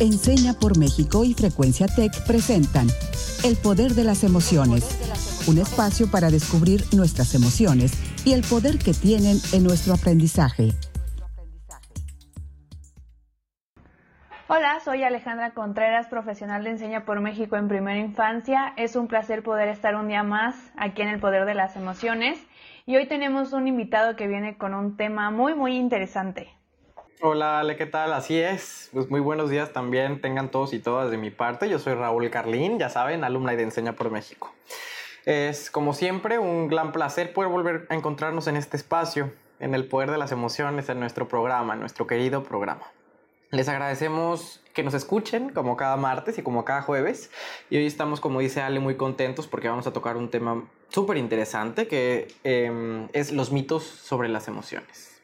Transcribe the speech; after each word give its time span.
Enseña 0.00 0.54
por 0.54 0.78
México 0.78 1.24
y 1.26 1.34
Frecuencia 1.34 1.86
Tech 1.86 2.10
presentan 2.26 2.86
El 3.44 3.56
Poder 3.56 3.92
de 3.92 4.04
las 4.04 4.24
Emociones, 4.24 4.82
un 5.46 5.58
espacio 5.58 6.10
para 6.10 6.30
descubrir 6.30 6.84
nuestras 6.96 7.34
emociones 7.34 7.92
y 8.24 8.32
el 8.32 8.40
poder 8.40 8.78
que 8.78 8.94
tienen 8.94 9.36
en 9.52 9.62
nuestro 9.62 9.92
aprendizaje. 9.92 10.70
Hola, 14.48 14.80
soy 14.82 15.02
Alejandra 15.02 15.50
Contreras, 15.50 16.06
profesional 16.06 16.64
de 16.64 16.70
Enseña 16.70 17.04
por 17.04 17.20
México 17.20 17.56
en 17.56 17.68
Primera 17.68 17.98
Infancia. 17.98 18.72
Es 18.78 18.96
un 18.96 19.06
placer 19.06 19.42
poder 19.42 19.68
estar 19.68 19.96
un 19.96 20.08
día 20.08 20.22
más 20.22 20.56
aquí 20.78 21.02
en 21.02 21.08
El 21.08 21.20
Poder 21.20 21.44
de 21.44 21.52
las 21.54 21.76
Emociones 21.76 22.38
y 22.86 22.96
hoy 22.96 23.06
tenemos 23.06 23.52
un 23.52 23.68
invitado 23.68 24.16
que 24.16 24.28
viene 24.28 24.56
con 24.56 24.72
un 24.72 24.96
tema 24.96 25.30
muy 25.30 25.54
muy 25.54 25.76
interesante. 25.76 26.48
Hola 27.22 27.60
Ale, 27.60 27.76
¿qué 27.76 27.84
tal? 27.84 28.14
Así 28.14 28.40
es. 28.40 28.88
Pues 28.94 29.10
muy 29.10 29.20
buenos 29.20 29.50
días 29.50 29.74
también 29.74 30.22
tengan 30.22 30.50
todos 30.50 30.72
y 30.72 30.78
todas 30.78 31.10
de 31.10 31.18
mi 31.18 31.28
parte. 31.28 31.68
Yo 31.68 31.78
soy 31.78 31.92
Raúl 31.92 32.30
Carlín, 32.30 32.78
ya 32.78 32.88
saben, 32.88 33.24
alumna 33.24 33.52
de 33.52 33.62
Enseña 33.62 33.92
por 33.92 34.10
México. 34.10 34.54
Es 35.26 35.70
como 35.70 35.92
siempre 35.92 36.38
un 36.38 36.68
gran 36.68 36.92
placer 36.92 37.34
poder 37.34 37.50
volver 37.50 37.86
a 37.90 37.94
encontrarnos 37.94 38.46
en 38.46 38.56
este 38.56 38.78
espacio, 38.78 39.30
en 39.58 39.74
el 39.74 39.86
poder 39.86 40.10
de 40.10 40.16
las 40.16 40.32
emociones, 40.32 40.88
en 40.88 40.98
nuestro 40.98 41.28
programa, 41.28 41.74
en 41.74 41.80
nuestro 41.80 42.06
querido 42.06 42.42
programa. 42.42 42.86
Les 43.50 43.68
agradecemos 43.68 44.62
que 44.72 44.82
nos 44.82 44.94
escuchen 44.94 45.50
como 45.50 45.76
cada 45.76 45.98
martes 45.98 46.38
y 46.38 46.42
como 46.42 46.64
cada 46.64 46.80
jueves. 46.80 47.30
Y 47.68 47.76
hoy 47.76 47.84
estamos, 47.84 48.22
como 48.22 48.40
dice 48.40 48.62
Ale, 48.62 48.80
muy 48.80 48.96
contentos 48.96 49.46
porque 49.46 49.68
vamos 49.68 49.86
a 49.86 49.92
tocar 49.92 50.16
un 50.16 50.30
tema 50.30 50.64
súper 50.88 51.18
interesante 51.18 51.86
que 51.86 52.28
em, 52.44 53.08
es 53.12 53.30
los 53.30 53.52
mitos 53.52 53.84
sobre 53.84 54.30
las 54.30 54.48
emociones. 54.48 55.19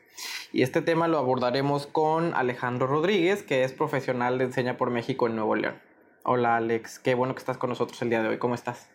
Y 0.53 0.63
este 0.63 0.83
tema 0.83 1.09
lo 1.09 1.19
abordaremos 1.19 1.87
con 1.87 2.35
Alejandro 2.35 2.87
Rodríguez, 2.87 3.43
que 3.43 3.65
es 3.65 3.73
profesional 3.73 4.39
de 4.39 4.45
Enseña 4.45 4.77
por 4.77 4.91
México 4.91 5.27
en 5.27 5.37
Nuevo 5.37 5.57
León. 5.57 5.81
Hola 6.25 6.57
Alex, 6.57 6.99
qué 6.99 7.15
bueno 7.15 7.35
que 7.35 7.41
estás 7.41 7.59
con 7.59 7.71
nosotros 7.71 8.01
el 8.03 8.11
día 8.11 8.23
de 8.23 8.29
hoy. 8.29 8.39
¿Cómo 8.39 8.55
estás? 8.55 8.91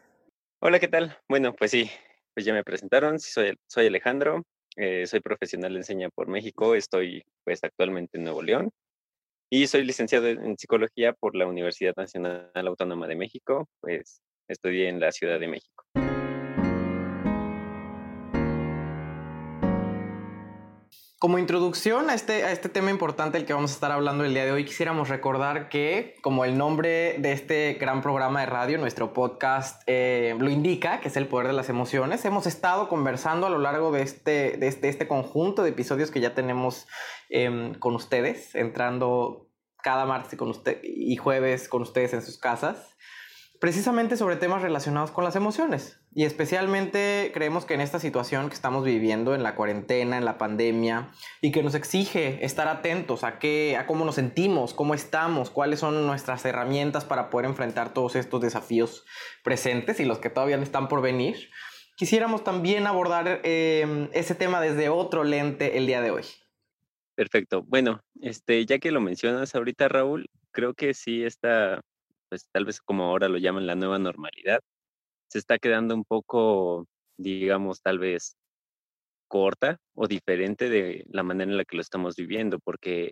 Hola, 0.60 0.80
¿qué 0.80 0.88
tal? 0.88 1.18
Bueno, 1.30 1.54
pues 1.54 1.72
sí, 1.72 1.90
pues 2.34 2.46
ya 2.46 2.54
me 2.54 2.64
presentaron. 2.64 3.20
Soy, 3.20 3.58
soy 3.68 3.88
Alejandro, 3.88 4.44
eh, 4.76 5.06
soy 5.08 5.20
profesional 5.22 5.74
de 5.74 5.80
Enseña 5.80 6.10
por 6.10 6.28
México. 6.28 6.76
Estoy 6.76 7.24
pues 7.44 7.64
actualmente 7.64 8.18
en 8.18 8.26
Nuevo 8.26 8.42
León 8.42 8.72
y 9.50 9.68
soy 9.68 9.84
licenciado 9.84 10.28
en 10.28 10.58
psicología 10.58 11.14
por 11.14 11.36
la 11.36 11.46
Universidad 11.46 11.94
Nacional 11.96 12.52
Autónoma 12.56 13.08
de 13.08 13.16
México. 13.16 13.68
Pues 13.80 14.22
estudié 14.48 14.90
en 14.90 15.00
la 15.00 15.12
Ciudad 15.12 15.40
de 15.40 15.48
México. 15.48 15.86
Como 21.22 21.38
introducción 21.38 22.10
a 22.10 22.16
este, 22.16 22.46
a 22.46 22.52
este 22.52 22.68
tema 22.68 22.90
importante 22.90 23.38
del 23.38 23.46
que 23.46 23.54
vamos 23.54 23.70
a 23.70 23.74
estar 23.76 23.92
hablando 23.92 24.26
el 24.26 24.34
día 24.34 24.44
de 24.44 24.54
hoy, 24.54 24.66
quisiéramos 24.66 25.08
recordar 25.08 25.70
que, 25.70 26.16
como 26.24 26.46
el 26.46 26.58
nombre 26.58 27.16
de 27.20 27.32
este 27.32 27.78
gran 27.80 28.02
programa 28.02 28.40
de 28.40 28.48
radio, 28.48 28.80
nuestro 28.80 29.14
podcast 29.14 29.84
eh, 29.86 30.36
lo 30.40 30.50
indica, 30.50 31.00
que 31.00 31.10
es 31.10 31.18
el 31.18 31.28
poder 31.28 31.46
de 31.46 31.54
las 31.54 31.70
emociones, 31.70 32.26
hemos 32.26 32.48
estado 32.48 32.90
conversando 32.90 33.46
a 33.46 33.52
lo 33.52 33.60
largo 33.60 33.92
de 33.92 34.02
este, 34.02 34.58
de 34.58 34.68
este, 34.68 34.90
este 34.90 35.08
conjunto 35.08 35.62
de 35.62 35.70
episodios 35.70 36.10
que 36.10 36.22
ya 36.22 36.34
tenemos 36.34 36.88
em, 37.30 37.76
con 37.76 37.94
ustedes, 37.94 38.56
entrando 38.56 39.48
cada 39.84 40.08
martes 40.08 40.40
con 40.40 40.50
usted, 40.50 40.80
y 40.84 41.18
jueves 41.18 41.70
con 41.70 41.84
ustedes 41.84 42.14
en 42.14 42.24
sus 42.24 42.40
casas, 42.40 42.91
precisamente 43.62 44.18
sobre 44.18 44.38
temas 44.38 44.64
relacionados 44.64 45.12
con 45.12 45.24
las 45.24 45.36
emociones. 45.36 46.02
Y 46.16 46.26
especialmente 46.26 47.30
creemos 47.32 47.64
que 47.64 47.76
en 47.76 47.82
esta 47.82 48.00
situación 48.00 48.50
que 48.50 48.56
estamos 48.56 48.84
viviendo, 48.84 49.36
en 49.36 49.44
la 49.44 49.54
cuarentena, 49.54 50.18
en 50.18 50.26
la 50.26 50.40
pandemia, 50.40 51.12
y 51.42 51.52
que 51.52 51.62
nos 51.62 51.76
exige 51.76 52.44
estar 52.44 52.68
atentos 52.68 53.24
a, 53.24 53.38
qué, 53.38 53.78
a 53.78 53.86
cómo 53.86 54.04
nos 54.04 54.16
sentimos, 54.16 54.74
cómo 54.74 54.96
estamos, 54.96 55.52
cuáles 55.52 55.80
son 55.80 56.08
nuestras 56.08 56.44
herramientas 56.44 57.06
para 57.06 57.30
poder 57.30 57.46
enfrentar 57.46 57.94
todos 57.94 58.16
estos 58.16 58.42
desafíos 58.42 59.06
presentes 59.44 60.00
y 60.00 60.06
los 60.06 60.18
que 60.18 60.32
todavía 60.32 60.58
están 60.58 60.88
por 60.88 61.04
venir, 61.04 61.52
quisiéramos 61.96 62.44
también 62.44 62.88
abordar 62.88 63.42
eh, 63.44 64.10
ese 64.14 64.34
tema 64.34 64.60
desde 64.60 64.90
otro 64.90 65.24
lente 65.24 65.78
el 65.78 65.86
día 65.86 66.02
de 66.02 66.10
hoy. 66.10 66.24
Perfecto. 67.14 67.62
Bueno, 67.68 68.02
este, 68.22 68.66
ya 68.66 68.80
que 68.80 68.90
lo 68.90 69.02
mencionas 69.02 69.54
ahorita, 69.54 69.88
Raúl, 69.88 70.32
creo 70.52 70.74
que 70.74 70.96
sí 70.96 71.24
está 71.24 71.82
pues 72.32 72.48
tal 72.54 72.64
vez 72.66 72.80
como 72.80 73.04
ahora 73.04 73.28
lo 73.28 73.38
llaman 73.40 73.68
la 73.68 73.76
nueva 73.76 74.00
normalidad, 74.00 74.62
se 75.30 75.40
está 75.40 75.60
quedando 75.60 75.94
un 75.96 76.06
poco, 76.06 76.88
digamos, 77.18 77.82
tal 77.82 78.00
vez 78.00 78.38
corta 79.28 79.80
o 79.96 80.08
diferente 80.08 80.70
de 80.70 81.04
la 81.10 81.24
manera 81.24 81.52
en 81.52 81.58
la 81.58 81.66
que 81.66 81.76
lo 81.76 81.82
estamos 81.82 82.16
viviendo, 82.16 82.60
porque 82.60 83.12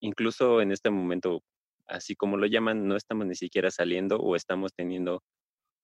incluso 0.00 0.62
en 0.62 0.72
este 0.72 0.90
momento, 0.90 1.42
así 1.86 2.16
como 2.16 2.38
lo 2.38 2.46
llaman, 2.46 2.88
no 2.88 2.96
estamos 2.96 3.26
ni 3.26 3.34
siquiera 3.34 3.70
saliendo 3.70 4.16
o 4.18 4.34
estamos 4.34 4.72
teniendo 4.74 5.22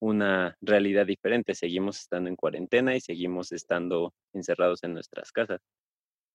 una 0.01 0.57
realidad 0.63 1.07
diferente. 1.07 1.55
Seguimos 1.55 2.01
estando 2.01 2.31
en 2.31 2.37
cuarentena 2.37 2.97
y 2.97 3.01
seguimos 3.03 3.53
estando 3.53 4.15
encerrados 4.33 4.85
en 4.85 4.95
nuestras 4.95 5.33
casas. 5.33 5.61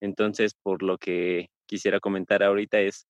Entonces, 0.02 0.54
por 0.62 0.84
lo 0.84 1.00
que 1.00 1.48
quisiera 1.68 2.00
comentar 2.00 2.44
ahorita 2.44 2.80
es 2.82 3.08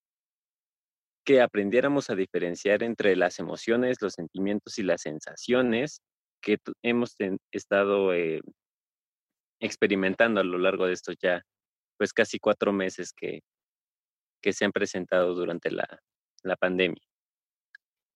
que 1.25 1.41
aprendiéramos 1.41 2.09
a 2.09 2.15
diferenciar 2.15 2.83
entre 2.83 3.15
las 3.15 3.39
emociones, 3.39 3.97
los 4.01 4.13
sentimientos 4.13 4.77
y 4.77 4.83
las 4.83 5.01
sensaciones 5.01 6.01
que 6.41 6.59
hemos 6.83 7.15
estado 7.51 8.13
eh, 8.13 8.41
experimentando 9.59 10.39
a 10.39 10.43
lo 10.43 10.59
largo 10.59 10.85
de 10.85 10.93
estos 10.93 11.15
ya, 11.21 11.41
pues 11.97 12.13
casi 12.13 12.39
cuatro 12.39 12.71
meses 12.71 13.11
que, 13.11 13.41
que 14.41 14.53
se 14.53 14.65
han 14.65 14.71
presentado 14.71 15.33
durante 15.33 15.71
la, 15.71 15.99
la 16.43 16.55
pandemia. 16.55 17.01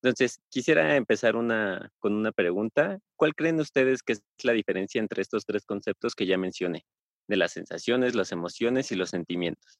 Entonces, 0.02 0.40
quisiera 0.50 0.96
empezar 0.96 1.36
una, 1.36 1.92
con 2.00 2.14
una 2.14 2.32
pregunta. 2.32 3.00
¿Cuál 3.18 3.36
creen 3.36 3.60
ustedes 3.60 4.02
que 4.02 4.14
es 4.14 4.22
la 4.44 4.54
diferencia 4.54 5.00
entre 5.00 5.22
estos 5.22 5.46
tres 5.46 5.66
conceptos 5.66 6.16
que 6.16 6.26
ya 6.26 6.38
mencioné? 6.38 6.86
De 7.28 7.36
las 7.36 7.52
sensaciones, 7.52 8.16
las 8.16 8.32
emociones 8.32 8.92
y 8.92 8.96
los 8.96 9.10
sentimientos. 9.10 9.80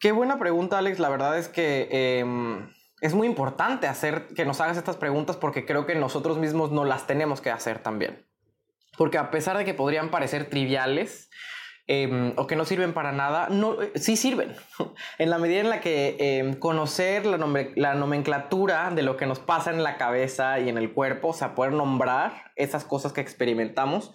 Qué 0.00 0.12
buena 0.12 0.38
pregunta, 0.38 0.78
Alex. 0.78 0.98
La 0.98 1.08
verdad 1.08 1.38
es 1.38 1.48
que 1.48 1.88
em, 1.90 2.68
es 3.00 3.14
muy 3.14 3.26
importante 3.26 3.86
hacer 3.86 4.28
que 4.28 4.44
nos 4.44 4.60
hagas 4.60 4.76
estas 4.76 4.96
preguntas 4.96 5.36
porque 5.36 5.64
creo 5.64 5.86
que 5.86 5.94
nosotros 5.94 6.38
mismos 6.38 6.70
no 6.70 6.84
las 6.84 7.06
tenemos 7.06 7.40
que 7.40 7.50
hacer 7.50 7.78
también. 7.78 8.26
Porque 8.96 9.18
a 9.18 9.30
pesar 9.30 9.56
de 9.56 9.64
que 9.64 9.74
podrían 9.74 10.10
parecer 10.10 10.48
triviales, 10.50 11.30
em, 11.86 12.32
o 12.36 12.46
que 12.46 12.56
no 12.56 12.64
sirven 12.64 12.92
para 12.92 13.12
nada, 13.12 13.48
no, 13.50 13.80
eh, 13.82 13.92
sí 13.96 14.16
sirven. 14.16 14.54
en 15.18 15.30
la 15.30 15.38
medida 15.38 15.60
en 15.60 15.70
la 15.70 15.80
que 15.80 16.16
em, 16.18 16.54
conocer 16.54 17.26
la, 17.26 17.38
la, 17.76 17.94
nomenclatura 17.94 18.90
de 18.90 19.02
lo 19.02 19.16
que 19.16 19.26
nos 19.26 19.38
pasa 19.38 19.70
en 19.70 19.82
la 19.82 19.96
cabeza 19.96 20.60
y 20.60 20.68
en 20.68 20.78
el 20.78 20.92
cuerpo, 20.92 21.28
o 21.28 21.32
sea, 21.34 21.54
poder 21.54 21.72
nombrar 21.72 22.52
esas 22.56 22.84
cosas 22.84 23.12
que 23.12 23.20
experimentamos, 23.20 24.12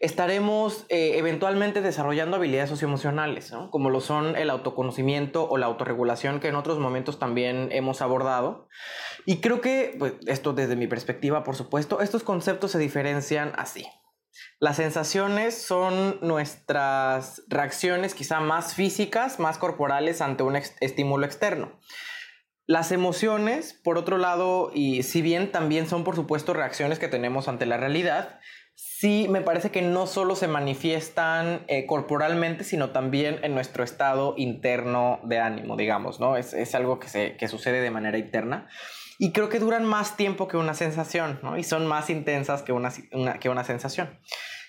estaremos 0.00 0.86
eh, 0.88 1.18
eventualmente 1.18 1.82
desarrollando 1.82 2.36
habilidades 2.36 2.70
socioemocionales, 2.70 3.52
como 3.70 3.90
lo 3.90 4.00
son 4.00 4.34
el 4.34 4.48
autoconocimiento 4.48 5.46
o 5.48 5.58
la 5.58 5.66
autorregulación 5.66 6.40
que 6.40 6.48
en 6.48 6.56
otros 6.56 6.78
momentos 6.78 7.18
también 7.18 7.68
hemos 7.70 8.00
abordado. 8.00 8.66
Y 9.26 9.40
creo 9.40 9.60
que, 9.60 9.94
pues, 9.98 10.14
esto 10.26 10.54
desde 10.54 10.74
mi 10.74 10.86
perspectiva, 10.86 11.44
por 11.44 11.54
supuesto, 11.54 12.00
estos 12.00 12.22
conceptos 12.22 12.72
se 12.72 12.78
diferencian 12.78 13.52
así. 13.56 13.86
Las 14.58 14.76
sensaciones 14.76 15.60
son 15.60 16.18
nuestras 16.20 17.42
reacciones 17.48 18.14
quizá 18.14 18.40
más 18.40 18.74
físicas, 18.74 19.38
más 19.38 19.58
corporales 19.58 20.20
ante 20.20 20.42
un 20.42 20.56
estímulo 20.56 21.26
externo. 21.26 21.78
Las 22.66 22.92
emociones, 22.92 23.72
por 23.72 23.98
otro 23.98 24.16
lado, 24.16 24.70
y 24.72 25.02
si 25.02 25.22
bien 25.22 25.50
también 25.50 25.88
son 25.88 26.04
por 26.04 26.14
supuesto 26.14 26.52
reacciones 26.52 26.98
que 26.98 27.08
tenemos 27.08 27.48
ante 27.48 27.66
la 27.66 27.76
realidad, 27.76 28.38
sí 28.76 29.26
me 29.28 29.40
parece 29.40 29.70
que 29.70 29.82
no 29.82 30.06
solo 30.06 30.36
se 30.36 30.48
manifiestan 30.48 31.64
eh, 31.68 31.84
corporalmente, 31.86 32.64
sino 32.64 32.90
también 32.90 33.40
en 33.42 33.54
nuestro 33.54 33.82
estado 33.82 34.34
interno 34.36 35.20
de 35.24 35.38
ánimo, 35.38 35.76
digamos, 35.76 36.20
¿no? 36.20 36.36
Es, 36.36 36.74
algo 36.74 36.98
que, 36.98 37.08
se, 37.08 37.36
que 37.36 37.48
sucede 37.48 37.80
de 37.80 37.90
manera 37.90 38.18
interna. 38.18 38.68
Y 39.22 39.32
creo 39.32 39.50
que 39.50 39.58
duran 39.58 39.84
más 39.84 40.16
tiempo 40.16 40.48
que 40.48 40.56
una 40.56 40.72
sensación. 40.72 41.38
Y 41.58 41.62
son 41.62 41.86
más 41.86 42.08
intensas 42.08 42.62
que 42.62 42.72
una, 42.72 42.90
que 43.38 43.48
una 43.50 43.64
sensación. 43.64 44.18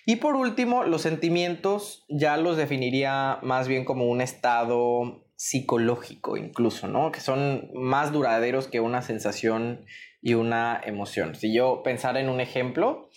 Y 0.06 0.18
por 0.18 0.36
último, 0.36 0.84
los 0.84 1.04
sentimientos 1.04 2.06
ya 2.10 2.36
los 2.36 2.58
definiría 2.58 3.40
más 3.44 3.68
bien 3.68 3.86
como 3.86 4.06
un 4.06 4.20
estado 4.20 5.26
psicológico 5.36 6.38
incluso, 6.38 6.88
¿no? 6.88 7.12
Que 7.12 7.22
son 7.22 7.70
más 7.74 8.12
duraderos 8.12 8.68
que 8.68 8.80
una 8.80 9.02
sensación 9.02 9.86
y 10.22 10.34
una 10.34 10.80
emoción. 10.84 11.34
Si 11.36 11.56
yo 11.56 11.82
pensara 11.82 12.20
en 12.20 12.30
un 12.30 12.42
ejemplo, 12.42 13.10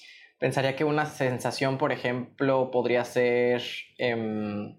Pensaría 0.44 0.76
que 0.76 0.84
una 0.84 1.06
sensación, 1.06 1.78
por 1.78 1.90
ejemplo, 1.90 2.70
podría 2.70 3.04
ser 3.04 3.62
em, 3.96 4.76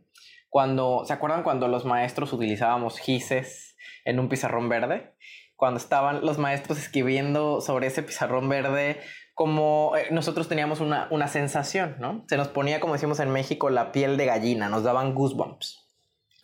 cuando, 0.48 1.06
¿se 1.06 1.14
acuerdan 1.14 1.42
cuando 1.42 1.68
los 1.68 1.86
maestros 1.86 2.34
utilizábamos 2.34 3.00
gises 3.00 3.76
en 4.04 4.20
un 4.20 4.30
pizarrón 4.30 4.70
verde? 4.70 5.16
Cuando 5.56 5.80
estaban 5.80 6.26
los 6.26 6.38
maestros 6.38 6.78
escribiendo 6.78 7.62
sobre 7.62 7.88
ese 7.88 8.04
pizarrón 8.04 8.50
verde, 8.50 9.00
como 9.34 9.94
eh, 9.98 10.08
nosotros 10.12 10.48
teníamos 10.48 10.80
una, 10.80 11.08
una 11.12 11.28
sensación, 11.28 11.96
¿no? 12.00 12.24
Se 12.28 12.38
nos 12.38 12.48
ponía, 12.48 12.80
como 12.80 12.94
decimos 12.94 13.20
en 13.20 13.32
México, 13.32 13.70
la 13.70 13.92
piel 13.92 14.18
de 14.18 14.26
gallina, 14.26 14.70
nos 14.70 14.84
daban 14.84 15.14
goosebumps 15.14 15.86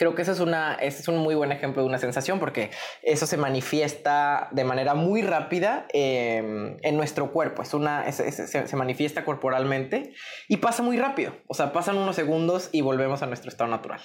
Creo 0.02 0.16
que 0.16 0.24
eso 0.24 0.32
es, 0.32 0.40
una, 0.40 0.74
ese 0.74 1.04
es 1.04 1.08
un 1.10 1.20
muy 1.20 1.36
buen 1.36 1.52
ejemplo 1.52 1.84
de 1.84 1.88
una 1.88 2.00
sensación 2.00 2.40
porque 2.40 2.72
eso 3.04 3.28
se 3.28 3.38
manifiesta 3.38 4.50
de 4.52 4.64
manera 4.64 4.96
muy 4.96 5.22
rápida 5.22 5.86
em, 5.94 6.78
en 6.82 6.98
nuestro 6.98 7.32
cuerpo. 7.32 7.62
Es 7.62 7.76
una, 7.76 8.12
se, 8.12 8.76
manifiesta 8.76 9.24
corporalmente 9.24 10.16
y 10.48 10.58
pasa 10.58 10.82
muy 10.82 10.98
rápido. 10.98 11.36
O 11.46 11.54
sea, 11.54 11.72
pasan 11.72 12.00
unos 12.00 12.16
segundos 12.16 12.70
y 12.72 12.82
volvemos 12.82 13.22
a 13.22 13.28
nuestro 13.28 13.50
estado 13.50 13.70
natural. 13.70 14.02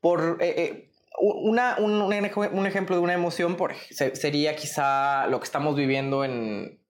Por, 0.00 0.38
eh, 0.40 0.54
eh, 0.56 0.90
una, 1.18 1.76
un, 1.78 2.00
un, 2.02 2.66
ejemplo 2.66 2.96
de 2.96 3.02
una 3.02 3.14
emoción 3.14 3.56
por, 3.56 3.74
sería 3.74 4.56
quizá 4.56 5.26
lo 5.28 5.40
que 5.40 5.44
estamos 5.44 5.76
viviendo 5.76 6.24
en, 6.24 6.80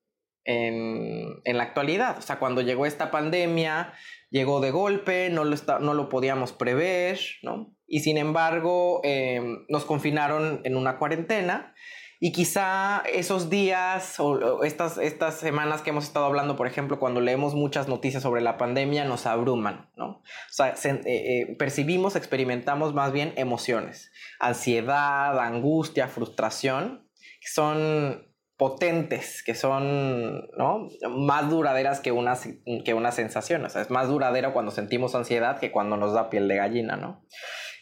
en, 0.44 1.40
en, 1.44 1.56
la 1.56 1.64
actualidad. 1.64 2.18
O 2.18 2.22
sea, 2.22 2.38
cuando 2.38 2.62
llegó 2.62 2.86
esta 2.86 3.10
pandemia, 3.10 3.92
llegó 4.30 4.60
de 4.60 4.70
golpe, 4.70 5.30
no 5.30 5.44
lo, 5.44 5.56
no 5.80 5.94
lo 5.94 6.08
podíamos 6.08 6.52
prever, 6.52 7.20
¿no? 7.42 7.74
Y 7.86 8.00
sin 8.00 8.18
embargo, 8.18 9.00
em, 9.04 9.64
nos 9.68 9.84
confinaron 9.84 10.60
en 10.64 10.76
una 10.76 10.98
cuarentena. 10.98 11.74
Y 12.18 12.32
quizá 12.32 13.02
esos 13.12 13.50
días 13.50 14.18
o, 14.18 14.64
estas, 14.64 14.98
estas 14.98 15.38
semanas 15.38 15.82
que 15.82 15.90
hemos 15.90 16.04
estado 16.04 16.24
hablando, 16.24 16.56
por 16.56 16.66
ejemplo, 16.66 16.98
cuando 16.98 17.20
leemos 17.20 17.54
muchas 17.54 17.88
noticias 17.88 18.22
sobre 18.22 18.40
la 18.40 18.56
pandemia, 18.56 19.04
nos 19.04 19.26
abruman, 19.26 19.90
¿no? 19.96 20.06
O 20.06 20.22
sea, 20.50 20.74
eh, 20.84 21.00
eh, 21.04 21.56
percibimos, 21.58 22.16
experimentamos 22.16 22.94
más 22.94 23.12
bien 23.12 23.32
emociones, 23.36 24.12
ansiedad, 24.40 25.38
angustia, 25.38 26.08
frustración, 26.08 27.06
que 27.40 27.48
son 27.48 28.26
potentes, 28.56 29.42
que 29.42 29.54
son 29.54 30.48
¿no? 30.56 30.88
más 31.10 31.50
duraderas 31.50 32.00
que 32.00 32.12
una, 32.12 32.38
que 32.84 32.94
una 32.94 33.12
sensación. 33.12 33.64
O 33.64 33.68
sea, 33.68 33.82
es 33.82 33.90
más 33.90 34.08
duradero 34.08 34.52
cuando 34.52 34.70
sentimos 34.70 35.14
ansiedad 35.14 35.58
que 35.58 35.70
cuando 35.70 35.96
nos 35.96 36.14
da 36.14 36.30
piel 36.30 36.48
de 36.48 36.56
gallina, 36.56 36.96
¿no? 36.96 37.22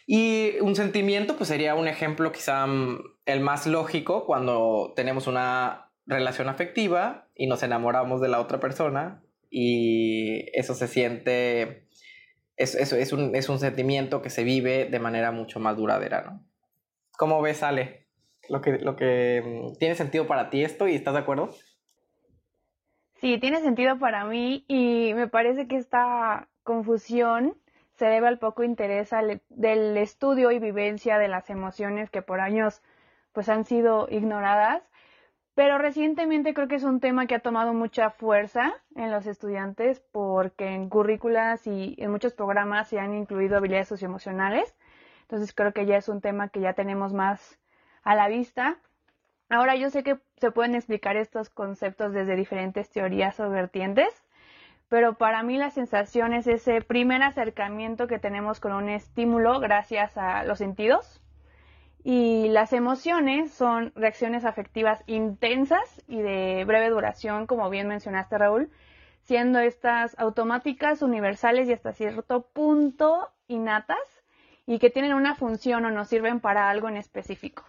Y 0.05 0.59
un 0.59 0.75
sentimiento, 0.75 1.35
pues 1.35 1.49
sería 1.49 1.75
un 1.75 1.87
ejemplo 1.87 2.31
quizá 2.31 2.67
mm, 2.67 2.99
el 3.25 3.39
más 3.39 3.65
lógico 3.65 4.25
cuando 4.25 4.93
tenemos 4.95 5.27
una 5.27 5.91
relación 6.05 6.47
afectiva 6.49 7.27
y 7.33 7.47
nos 7.47 7.63
enamoramos 7.63 8.21
de 8.21 8.27
la 8.27 8.39
otra 8.39 8.59
persona 8.59 9.23
y 9.49 10.45
eso 10.53 10.75
se 10.75 10.87
siente, 10.87 11.87
es, 12.55 12.75
es, 12.75 13.13
un, 13.13 13.35
es 13.35 13.49
un 13.49 13.59
sentimiento 13.59 14.21
que 14.21 14.29
se 14.29 14.43
vive 14.43 14.85
de 14.85 14.99
manera 14.99 15.31
mucho 15.31 15.59
más 15.59 15.75
duradera, 15.77 16.21
¿no? 16.21 16.45
¿Cómo 17.17 17.41
ves, 17.41 17.63
Ale? 17.63 18.07
Lo 18.49 18.61
que, 18.61 18.77
lo 18.79 18.95
que 18.95 19.41
mm, 19.43 19.77
tiene 19.79 19.95
sentido 19.95 20.27
para 20.27 20.49
ti 20.49 20.63
esto 20.63 20.87
y 20.87 20.95
estás 20.95 21.13
de 21.15 21.21
acuerdo? 21.21 21.49
Sí, 23.15 23.39
tiene 23.39 23.61
sentido 23.61 23.97
para 23.97 24.25
mí 24.25 24.65
y 24.67 25.13
me 25.15 25.27
parece 25.27 25.67
que 25.67 25.77
esta 25.77 26.49
confusión 26.63 27.57
se 27.95 28.05
debe 28.05 28.27
al 28.27 28.39
poco 28.39 28.63
interés 28.63 29.11
del 29.49 29.97
estudio 29.97 30.51
y 30.51 30.59
vivencia 30.59 31.17
de 31.17 31.27
las 31.27 31.49
emociones 31.49 32.09
que 32.09 32.21
por 32.21 32.41
años 32.41 32.81
pues 33.31 33.49
han 33.49 33.65
sido 33.65 34.07
ignoradas, 34.09 34.83
pero 35.55 35.77
recientemente 35.77 36.53
creo 36.53 36.67
que 36.67 36.75
es 36.75 36.83
un 36.83 36.99
tema 36.99 37.27
que 37.27 37.35
ha 37.35 37.39
tomado 37.39 37.73
mucha 37.73 38.09
fuerza 38.09 38.73
en 38.95 39.11
los 39.11 39.25
estudiantes 39.25 40.01
porque 40.11 40.67
en 40.67 40.89
currículas 40.89 41.65
y 41.65 41.95
en 41.97 42.11
muchos 42.11 42.33
programas 42.33 42.89
se 42.89 42.99
han 42.99 43.13
incluido 43.13 43.57
habilidades 43.57 43.87
socioemocionales. 43.87 44.75
Entonces 45.21 45.53
creo 45.53 45.73
que 45.73 45.85
ya 45.85 45.97
es 45.97 46.09
un 46.09 46.19
tema 46.19 46.49
que 46.49 46.59
ya 46.59 46.73
tenemos 46.73 47.13
más 47.13 47.57
a 48.03 48.15
la 48.15 48.27
vista. 48.27 48.77
Ahora 49.49 49.75
yo 49.75 49.89
sé 49.89 50.03
que 50.03 50.19
se 50.37 50.51
pueden 50.51 50.75
explicar 50.75 51.15
estos 51.15 51.49
conceptos 51.49 52.11
desde 52.11 52.35
diferentes 52.35 52.89
teorías 52.89 53.39
o 53.39 53.49
vertientes, 53.49 54.24
pero 54.95 55.15
para 55.15 55.43
mí 55.43 55.57
la 55.57 55.71
sensación 55.71 56.31
es 56.31 56.47
ese 56.47 56.79
primer 56.79 57.21
acercamiento 57.21 58.07
que 58.07 58.17
tenemos 58.17 58.61
con 58.61 58.71
un 58.71 58.87
estímulo 58.87 59.59
gracias 59.59 60.15
a 60.15 60.45
los 60.45 60.59
sentidos. 60.59 61.19
Y 62.01 62.47
las 62.47 62.71
emociones 62.71 63.51
son 63.51 63.91
reacciones 63.97 64.45
afectivas 64.45 65.03
intensas 65.05 66.01
y 66.07 66.21
de 66.21 66.63
breve 66.65 66.87
duración, 66.87 67.45
como 67.45 67.69
bien 67.69 67.89
mencionaste 67.89 68.37
Raúl, 68.37 68.71
siendo 69.19 69.59
estas 69.59 70.17
automáticas, 70.17 71.01
universales 71.01 71.67
y 71.67 71.73
hasta 71.73 71.91
cierto 71.91 72.43
punto 72.53 73.33
innatas 73.49 74.23
y 74.65 74.79
que 74.79 74.91
tienen 74.91 75.13
una 75.13 75.35
función 75.35 75.83
o 75.83 75.91
nos 75.91 76.07
sirven 76.07 76.39
para 76.39 76.69
algo 76.69 76.87
en 76.87 76.95
específico. 76.95 77.65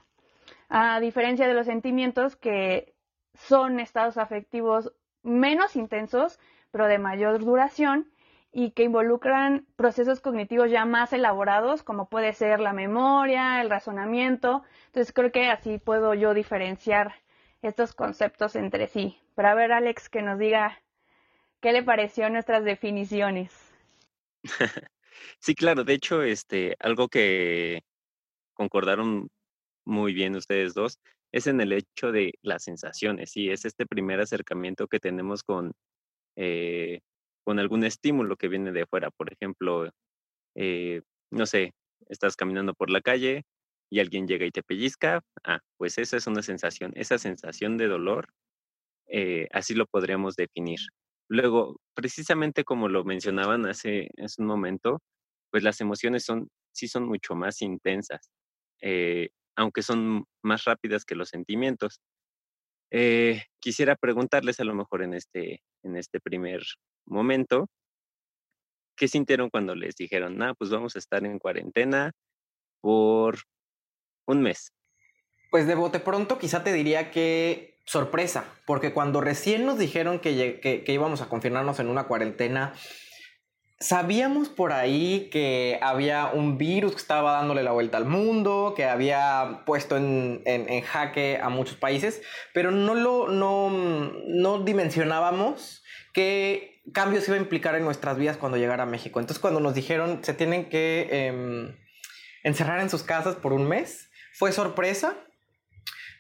A 0.69 1.00
diferencia 1.00 1.49
de 1.49 1.55
los 1.55 1.67
sentimientos 1.67 2.37
que 2.37 2.94
son 3.34 3.81
estados 3.81 4.17
afectivos 4.17 4.93
menos 5.26 5.76
intensos, 5.76 6.38
pero 6.70 6.87
de 6.87 6.99
mayor 6.99 7.38
duración 7.40 8.11
y 8.52 8.70
que 8.70 8.84
involucran 8.84 9.67
procesos 9.76 10.20
cognitivos 10.20 10.70
ya 10.70 10.87
más 10.87 11.12
elaborados, 11.12 11.82
como 11.82 12.08
puede 12.08 12.32
ser 12.32 12.61
la 12.61 12.73
memoria, 12.73 13.61
el 13.61 13.69
razonamiento. 13.69 14.62
Entonces 14.87 15.12
creo 15.12 15.31
que 15.31 15.50
así 15.50 15.78
puedo 15.78 16.14
yo 16.14 16.32
diferenciar 16.32 17.14
estos 17.61 17.93
conceptos 17.93 18.56
entre 18.56 18.87
sí. 18.87 19.20
Pero 19.34 19.49
a 19.49 19.55
ver, 19.55 19.73
Alex, 19.73 20.08
que 20.08 20.23
nos 20.23 20.38
diga 20.38 20.81
qué 21.61 21.73
le 21.73 21.82
pareció 21.82 22.31
nuestras 22.31 22.64
definiciones. 22.64 23.52
Sí, 25.38 25.55
claro, 25.55 25.82
de 25.82 25.94
hecho, 25.94 26.23
este, 26.23 26.76
algo 26.78 27.08
que 27.08 27.82
concordaron 28.55 29.31
muy 29.84 30.12
bien 30.12 30.37
ustedes 30.37 30.75
dos 30.75 30.99
es 31.32 31.46
en 31.46 31.61
el 31.61 31.73
hecho 31.73 32.12
de 32.12 32.32
las 32.43 32.64
sensaciones, 32.64 33.31
sí, 33.32 33.50
es 33.50 33.64
este 33.64 33.87
primer 33.87 34.20
acercamiento 34.20 34.87
que 34.88 35.00
tenemos 35.00 35.43
con 35.43 35.73
eh, 36.37 37.00
con 37.44 37.58
algún 37.61 37.84
estímulo 37.84 38.37
que 38.37 38.49
viene 38.49 38.73
de 38.73 38.87
fuera. 38.87 39.11
Por 39.11 39.32
ejemplo, 39.32 39.90
eh, 40.56 41.02
no 41.31 41.46
sé, 41.46 41.73
estás 42.08 42.37
caminando 42.37 42.75
por 42.75 42.90
la 42.90 43.00
calle 43.00 43.44
y 43.90 44.00
alguien 44.00 44.26
llega 44.26 44.46
y 44.46 44.50
te 44.50 44.62
pellizca. 44.64 45.23
Ah, 45.44 45.61
pues 45.78 45.99
esa 45.99 46.17
es 46.17 46.26
una 46.26 46.43
sensación, 46.43 46.93
esa 46.96 47.19
sensación 47.19 47.78
de 47.78 47.88
dolor, 47.88 48.28
eh, 49.08 49.49
así 49.52 49.75
lo 49.75 49.87
podríamos 49.87 50.37
definir. 50.37 50.81
Luego, 51.28 51.81
precisamente 51.94 52.64
como 52.64 52.88
lo 52.88 53.05
mencionaban 53.05 53.67
hace, 53.67 54.11
hace 54.23 54.43
un 54.43 54.49
momento, 54.49 55.00
pues 55.50 55.62
las 55.62 55.81
emociones 55.81 56.25
son, 56.25 56.49
sí 56.73 56.88
son 56.88 57.05
mucho 57.06 57.34
más 57.37 57.62
intensas, 57.62 58.31
aunque 59.56 59.82
son 59.82 60.26
más 60.43 60.64
rápidas 60.64 61.05
que 61.05 61.14
los 61.17 61.31
sentimientos. 61.31 62.00
Eh, 62.91 63.44
quisiera 63.58 63.97
preguntarles 63.97 64.61
a 64.61 64.64
lo 64.64 64.75
mejor 64.75 65.03
en 65.03 65.14
este, 65.14 65.62
en 65.82 65.97
este 65.97 66.20
primer 66.20 66.62
momento, 67.06 67.69
¿qué 68.97 69.08
sintieron 69.08 69.50
cuando 69.50 69.75
les 69.75 69.97
dijeron, 69.97 70.41
ah, 70.43 70.55
pues 70.55 70.70
vamos 70.70 70.94
a 70.94 70.99
estar 70.99 71.25
en 71.25 71.38
cuarentena 71.38 72.12
por 72.81 73.38
un 74.26 74.43
mes? 74.43 74.73
Pues 75.50 75.67
de 75.67 75.75
bote 75.75 76.00
pronto 76.00 76.38
quizá 76.38 76.62
te 76.62 76.73
diría 76.73 77.11
que 77.11 77.78
sorpresa, 77.85 78.45
porque 78.66 78.92
cuando 78.92 79.21
recién 79.21 79.64
nos 79.64 79.78
dijeron 79.78 80.21
que, 80.21 80.61
que 80.61 80.92
íbamos 80.92 81.23
a 81.23 81.28
confinarnos 81.28 81.78
en 81.80 81.88
una 81.88 82.04
cuarentena, 82.04 82.75
Sabíamos 83.78 84.49
por 84.49 84.73
ahí 84.73 85.28
que 85.30 85.78
había 85.83 86.28
un 86.28 86.56
virus 86.56 86.92
que 86.92 86.99
estaba 86.99 87.33
dándole 87.33 87.62
la 87.62 87.73
vuelta 87.73 87.99
al 87.99 88.06
mundo, 88.06 88.73
que 88.75 88.87
había 88.87 89.64
puesto 89.66 89.99
en, 89.99 90.83
jaque 90.83 91.38
a 91.42 91.50
muchos 91.50 91.76
países, 91.76 92.23
pero 92.54 92.71
no 92.71 92.95
lo 92.95 93.28
no, 93.28 93.68
no 93.71 94.61
dimensionábamos 94.61 95.85
qué 96.14 96.80
cambios 96.95 97.28
iba 97.28 97.37
a 97.37 97.40
implicar 97.40 97.75
en 97.75 97.85
nuestras 97.85 98.16
vidas 98.16 98.38
cuando 98.38 98.56
llegara 98.56 98.85
a 98.85 98.87
México. 98.87 99.21
Entonces 99.21 99.40
cuando 99.40 99.61
nos 99.61 99.75
dijeron 99.75 100.21
se 100.23 100.33
tienen 100.33 100.71
que 100.71 101.09
em, 101.11 101.76
encerrar 102.45 102.80
en 102.80 102.88
sus 102.88 103.02
casas 103.02 103.35
por 103.35 103.52
un 103.52 103.68
mes, 103.68 104.11
fue 104.33 104.52
sorpresa, 104.52 105.16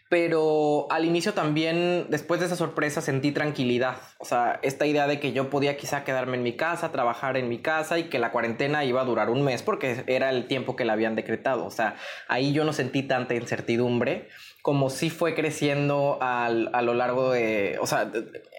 pero 0.08 0.86
al 0.90 1.04
inicio 1.04 1.34
también, 1.34 2.06
después 2.10 2.38
de 2.38 2.46
esa 2.46 2.54
sorpresa, 2.54 3.00
sentí 3.00 3.32
tranquilidad. 3.32 3.96
O 4.18 4.24
sea, 4.24 4.60
esta 4.62 4.86
idea 4.86 5.08
de 5.08 5.18
que 5.18 5.32
yo 5.32 5.50
podía 5.50 5.76
quizá 5.76 6.04
quedarme 6.04 6.36
en 6.36 6.44
mi 6.44 6.56
casa, 6.56 6.92
trabajar 6.92 7.36
en 7.36 7.48
mi 7.48 7.58
casa 7.58 7.98
y 7.98 8.04
que 8.04 8.20
la 8.20 8.30
cuarentena 8.30 8.84
iba 8.84 9.00
a 9.00 9.04
durar 9.04 9.30
un 9.30 9.42
mes 9.42 9.62
porque 9.62 10.04
era 10.06 10.30
el 10.30 10.46
tiempo 10.46 10.76
que 10.76 10.84
la 10.84 10.92
habían 10.92 11.16
decretado. 11.16 11.66
O 11.66 11.70
sea, 11.70 11.96
ahí 12.28 12.52
yo 12.52 12.64
no 12.64 12.72
sentí 12.72 13.02
tanta 13.02 13.34
incertidumbre 13.34 14.28
como 14.62 14.90
si 14.90 15.10
fue 15.10 15.34
creciendo 15.34 16.18
a 16.20 16.50
lo 16.50 16.94
largo 16.94 17.30
de, 17.30 17.78
o 17.80 17.86
sea, 17.86 18.10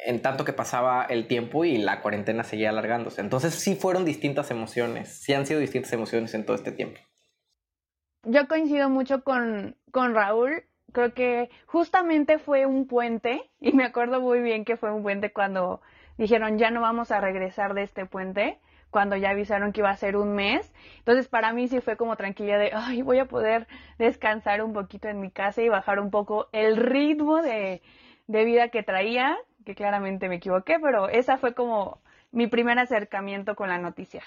en 0.06 0.22
tanto 0.22 0.46
que 0.46 0.54
pasaba 0.54 1.04
el 1.04 1.27
tiempo 1.27 1.66
y 1.66 1.77
la 1.77 2.01
cuarentena 2.01 2.46
seguía 2.46 2.70
alargándose. 2.70 3.20
Entonces 3.20 3.54
sí 3.56 3.75
fueron 3.75 4.06
distintas 4.06 4.50
emociones, 4.50 5.10
sí 5.10 5.34
han 5.34 5.46
sido 5.46 5.60
distintas 5.60 5.92
emociones 5.92 6.34
en 6.34 6.46
todo 6.46 6.56
este 6.56 6.72
tiempo. 6.72 7.01
Yo 8.24 8.48
coincido 8.48 8.89
mucho 8.89 9.24
con, 9.24 9.75
con 9.92 10.13
Raúl 10.13 10.63
creo 10.98 11.13
que 11.13 11.51
justamente 11.68 12.39
fue 12.39 12.66
un 12.66 12.88
puente, 12.88 13.48
y 13.62 13.72
me 13.74 13.84
acuerdo 13.84 14.20
muy 14.20 14.39
bien 14.39 14.66
que 14.66 14.77
fue 14.77 14.92
un 14.92 15.04
puente 15.04 15.32
cuando 15.32 15.80
dijeron 16.18 16.58
ya 16.58 16.72
no 16.72 16.82
vamos 16.82 17.12
a 17.12 17.22
regresar 17.22 17.75
de 17.75 17.84
este 17.84 18.08
puente, 18.08 18.58
cuando 18.89 19.16
ya 19.16 19.30
avisaron 19.30 19.74
que 19.74 19.82
iba 19.82 19.92
a 19.92 19.96
ser 19.98 20.18
un 20.18 20.34
mes. 20.34 20.74
Entonces 20.98 21.27
para 21.27 21.54
mí 21.54 21.68
sí 21.68 21.82
fue 21.82 21.98
como 21.98 22.16
tranquila 22.16 22.58
de, 22.58 22.72
ay, 22.74 23.04
voy 23.04 23.20
a 23.20 23.25
poder 23.25 23.68
descansar 24.00 24.63
un 24.63 24.74
poquito 24.74 25.08
en 25.08 25.20
mi 25.20 25.30
casa 25.30 25.62
y 25.62 25.70
bajar 25.70 26.00
un 26.00 26.10
poco 26.10 26.50
el 26.51 26.77
ritmo 26.77 27.44
de, 27.44 27.84
de 28.25 28.46
vida 28.46 28.70
que 28.70 28.82
traía, 28.82 29.38
que 29.66 29.75
claramente 29.75 30.30
me 30.30 30.38
equivoqué, 30.38 30.80
pero 30.82 31.10
esa 31.10 31.38
fue 31.38 31.54
como 31.54 32.01
mi 32.32 32.48
primer 32.48 32.80
acercamiento 32.80 33.56
con 33.56 33.70
la 33.70 33.77
noticia. 33.77 34.24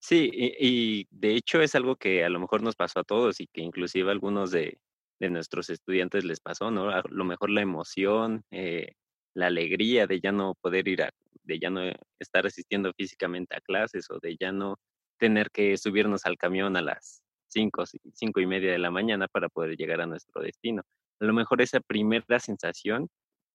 Sí, 0.00 0.30
y, 0.32 1.08
de 1.10 1.34
hecho 1.34 1.62
es 1.62 1.74
algo 1.74 1.96
que 1.96 2.22
a 2.22 2.28
lo 2.28 2.38
mejor 2.38 2.62
nos 2.62 2.76
pasó 2.76 3.00
a 3.00 3.04
todos 3.04 3.40
y 3.40 3.46
que 3.46 3.62
inclusive 3.62 4.10
algunos 4.10 4.50
de, 4.50 4.78
nuestros 5.20 5.70
estudiantes 5.70 6.24
les 6.24 6.40
pasó, 6.40 6.70
¿no? 6.70 6.90
A 6.90 7.02
lo 7.08 7.24
mejor 7.24 7.50
la 7.50 7.60
emoción, 7.60 8.44
eh, 8.50 8.92
la 9.34 9.46
alegría 9.46 10.06
de 10.06 10.20
ya 10.20 10.32
no 10.32 10.54
poder 10.60 10.88
ir 10.88 11.02
a, 11.02 11.10
de 11.44 11.58
ya 11.58 11.70
no 11.70 11.80
estar 12.18 12.46
asistiendo 12.46 12.92
físicamente 12.92 13.56
a 13.56 13.60
clases 13.60 14.10
o 14.10 14.18
de 14.20 14.36
ya 14.38 14.52
no 14.52 14.76
tener 15.18 15.50
que 15.50 15.76
subirnos 15.76 16.24
al 16.26 16.38
camión 16.38 16.76
a 16.76 16.82
las 16.82 17.22
cinco, 17.48 17.84
cinco 18.14 18.40
y 18.40 18.46
media 18.46 18.70
de 18.72 18.78
la 18.78 18.90
mañana 18.90 19.26
para 19.26 19.48
poder 19.48 19.76
llegar 19.76 20.00
a 20.00 20.06
nuestro 20.06 20.42
destino. 20.42 20.82
A 21.20 21.24
lo 21.24 21.32
mejor 21.32 21.60
esa 21.62 21.80
primera 21.80 22.38
sensación 22.38 23.08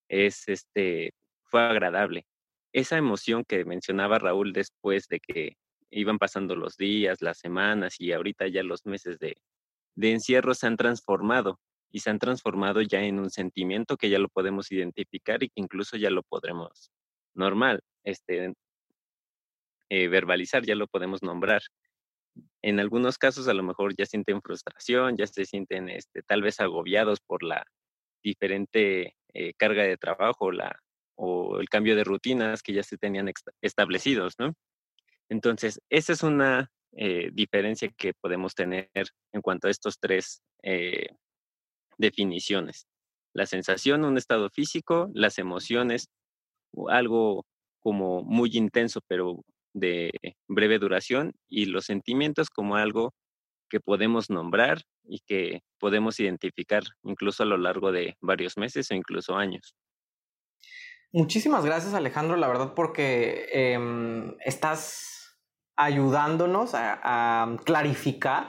es, 0.08 0.48
este, 0.48 1.12
fue 1.44 1.62
agradable. 1.62 2.26
Esa 2.72 2.98
emoción 2.98 3.44
que 3.44 3.64
mencionaba 3.64 4.18
Raúl 4.18 4.52
después 4.52 5.06
de 5.08 5.20
que 5.20 5.56
iban 5.90 6.18
pasando 6.18 6.56
los 6.56 6.76
días, 6.76 7.22
las 7.22 7.38
semanas 7.38 8.00
y 8.00 8.12
ahorita 8.12 8.48
ya 8.48 8.62
los 8.62 8.84
meses 8.84 9.18
de, 9.18 9.36
de 9.94 10.12
encierro 10.12 10.54
se 10.54 10.66
han 10.66 10.76
transformado 10.76 11.60
y 11.90 12.00
se 12.00 12.10
han 12.10 12.18
transformado 12.18 12.82
ya 12.82 13.02
en 13.02 13.20
un 13.20 13.30
sentimiento 13.30 13.96
que 13.96 14.10
ya 14.10 14.18
lo 14.18 14.28
podemos 14.28 14.72
identificar 14.72 15.42
y 15.42 15.48
que 15.48 15.60
incluso 15.60 15.96
ya 15.96 16.10
lo 16.10 16.22
podremos 16.22 16.90
normal, 17.34 17.80
este, 18.04 18.54
eh, 19.90 20.08
verbalizar, 20.08 20.64
ya 20.64 20.74
lo 20.74 20.86
podemos 20.88 21.22
nombrar. 21.22 21.62
En 22.62 22.80
algunos 22.80 23.18
casos 23.18 23.46
a 23.48 23.54
lo 23.54 23.62
mejor 23.62 23.94
ya 23.96 24.06
sienten 24.06 24.42
frustración, 24.42 25.16
ya 25.16 25.26
se 25.26 25.44
sienten 25.44 25.88
este, 25.88 26.22
tal 26.22 26.42
vez 26.42 26.58
agobiados 26.60 27.20
por 27.20 27.42
la 27.42 27.64
diferente 28.22 29.14
eh, 29.34 29.54
carga 29.54 29.84
de 29.84 29.96
trabajo 29.96 30.50
la, 30.50 30.80
o 31.16 31.60
el 31.60 31.68
cambio 31.68 31.94
de 31.96 32.04
rutinas 32.04 32.62
que 32.62 32.72
ya 32.72 32.82
se 32.82 32.98
tenían 32.98 33.30
establecidos, 33.60 34.34
¿no? 34.38 34.54
Entonces, 35.28 35.80
esa 35.90 36.12
es 36.12 36.22
una 36.22 36.70
eh, 36.96 37.30
diferencia 37.32 37.88
que 37.96 38.12
podemos 38.14 38.54
tener 38.54 38.88
en 39.32 39.40
cuanto 39.42 39.68
a 39.68 39.70
estos 39.70 39.98
tres 39.98 40.42
definiciones. 41.98 42.86
La 43.34 43.46
sensación, 43.46 44.04
un 44.04 44.16
estado 44.16 44.48
físico, 44.50 45.10
las 45.12 45.38
emociones, 45.38 46.08
algo 46.88 47.44
como 47.80 48.22
muy 48.22 48.50
intenso, 48.54 49.00
pero 49.06 49.44
de 49.74 50.10
breve 50.48 50.78
duración, 50.78 51.32
y 51.48 51.66
los 51.66 51.86
sentimientos 51.86 52.48
como 52.48 52.76
algo 52.76 53.12
que 53.68 53.80
podemos 53.80 54.30
nombrar 54.30 54.82
y 55.04 55.20
que 55.26 55.62
podemos 55.78 56.20
identificar 56.20 56.82
incluso 57.02 57.42
a 57.42 57.46
lo 57.46 57.58
largo 57.58 57.90
de 57.90 58.16
varios 58.20 58.56
meses 58.56 58.90
o 58.90 58.94
incluso 58.94 59.36
años. 59.36 59.74
Muchísimas 61.12 61.64
gracias 61.64 61.94
Alejandro, 61.94 62.36
la 62.36 62.48
verdad, 62.48 62.74
porque 62.74 63.46
em, 63.52 64.36
estás 64.44 65.13
ayudándonos 65.76 66.72
a, 66.74 67.56
clarificar 67.64 68.48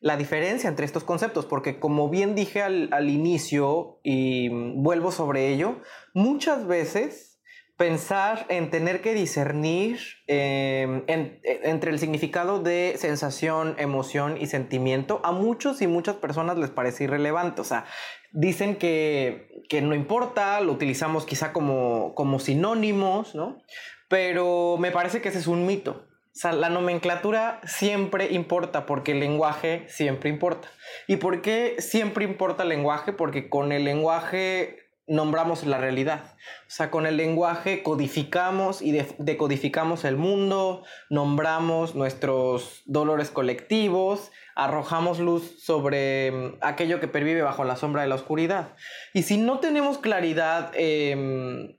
la 0.00 0.16
diferencia 0.16 0.68
entre 0.68 0.84
estos 0.84 1.04
conceptos, 1.04 1.46
porque 1.46 1.78
como 1.80 2.10
bien 2.10 2.34
dije 2.34 2.62
al, 2.62 3.08
inicio 3.08 4.00
y 4.02 4.48
vuelvo 4.48 5.10
sobre 5.12 5.48
ello, 5.48 5.80
muchas 6.12 6.66
veces 6.66 7.40
pensar 7.76 8.46
en 8.50 8.70
tener 8.70 9.00
que 9.00 9.14
discernir 9.14 9.98
em, 10.26 11.02
entre 11.06 11.90
el 11.90 11.98
significado 11.98 12.62
de 12.62 12.94
sensación, 12.98 13.74
emoción 13.78 14.36
y 14.38 14.46
sentimiento, 14.46 15.20
a 15.24 15.32
muchos 15.32 15.82
y 15.82 15.86
muchas 15.86 16.16
personas 16.16 16.58
les 16.58 16.70
parece 16.70 17.04
irrelevante. 17.04 17.62
O 17.62 17.64
sea, 17.64 17.86
dicen 18.32 18.76
que, 18.76 19.64
no 19.82 19.94
importa, 19.94 20.60
lo 20.60 20.72
utilizamos 20.72 21.24
quizá 21.24 21.52
como, 21.52 22.14
como 22.14 22.38
sinónimos, 22.38 23.34
¿no? 23.34 23.62
Pero 24.08 24.76
me 24.78 24.90
parece 24.90 25.22
que 25.22 25.30
ese 25.30 25.38
es 25.38 25.46
un 25.46 25.66
mito. 25.66 26.06
O 26.34 26.36
sea, 26.36 26.52
la 26.52 26.68
nomenclatura 26.68 27.60
siempre 27.64 28.32
importa 28.32 28.86
porque 28.86 29.12
el 29.12 29.20
lenguaje 29.20 29.84
siempre 29.88 30.30
importa. 30.30 30.68
¿Y 31.06 31.16
por 31.16 31.42
qué 31.42 31.76
siempre 31.78 32.24
importa 32.24 32.64
el 32.64 32.70
lenguaje? 32.70 33.12
Porque 33.12 33.48
con 33.48 33.70
el 33.70 33.84
lenguaje 33.84 34.84
nombramos 35.06 35.64
la 35.64 35.78
realidad. 35.78 36.34
O 36.66 36.70
sea, 36.70 36.90
con 36.90 37.06
el 37.06 37.16
lenguaje 37.16 37.84
codificamos 37.84 38.82
y 38.82 38.98
decodificamos 39.18 40.04
el 40.04 40.16
mundo, 40.16 40.82
nombramos 41.08 41.94
nuestros 41.94 42.82
dolores 42.86 43.30
colectivos, 43.30 44.32
arrojamos 44.56 45.20
luz 45.20 45.62
sobre 45.62 46.32
mm, 46.32 46.58
aquello 46.62 46.98
que 46.98 47.06
pervive 47.06 47.42
bajo 47.42 47.62
la 47.62 47.76
sombra 47.76 48.02
de 48.02 48.08
la 48.08 48.16
oscuridad. 48.16 48.74
Y 49.12 49.22
si 49.22 49.36
no 49.36 49.60
tenemos 49.60 49.98
claridad 49.98 50.72
em, 50.74 51.76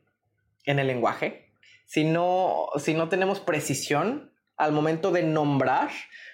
en 0.66 0.80
el 0.80 0.88
lenguaje, 0.88 1.52
si 1.86 2.06
no, 2.06 2.68
si 2.78 2.94
no 2.94 3.10
tenemos 3.10 3.42
precisión 3.42 4.32
al 4.58 4.72
momento 4.72 5.12
de 5.12 5.24
nombrar, 5.24 5.90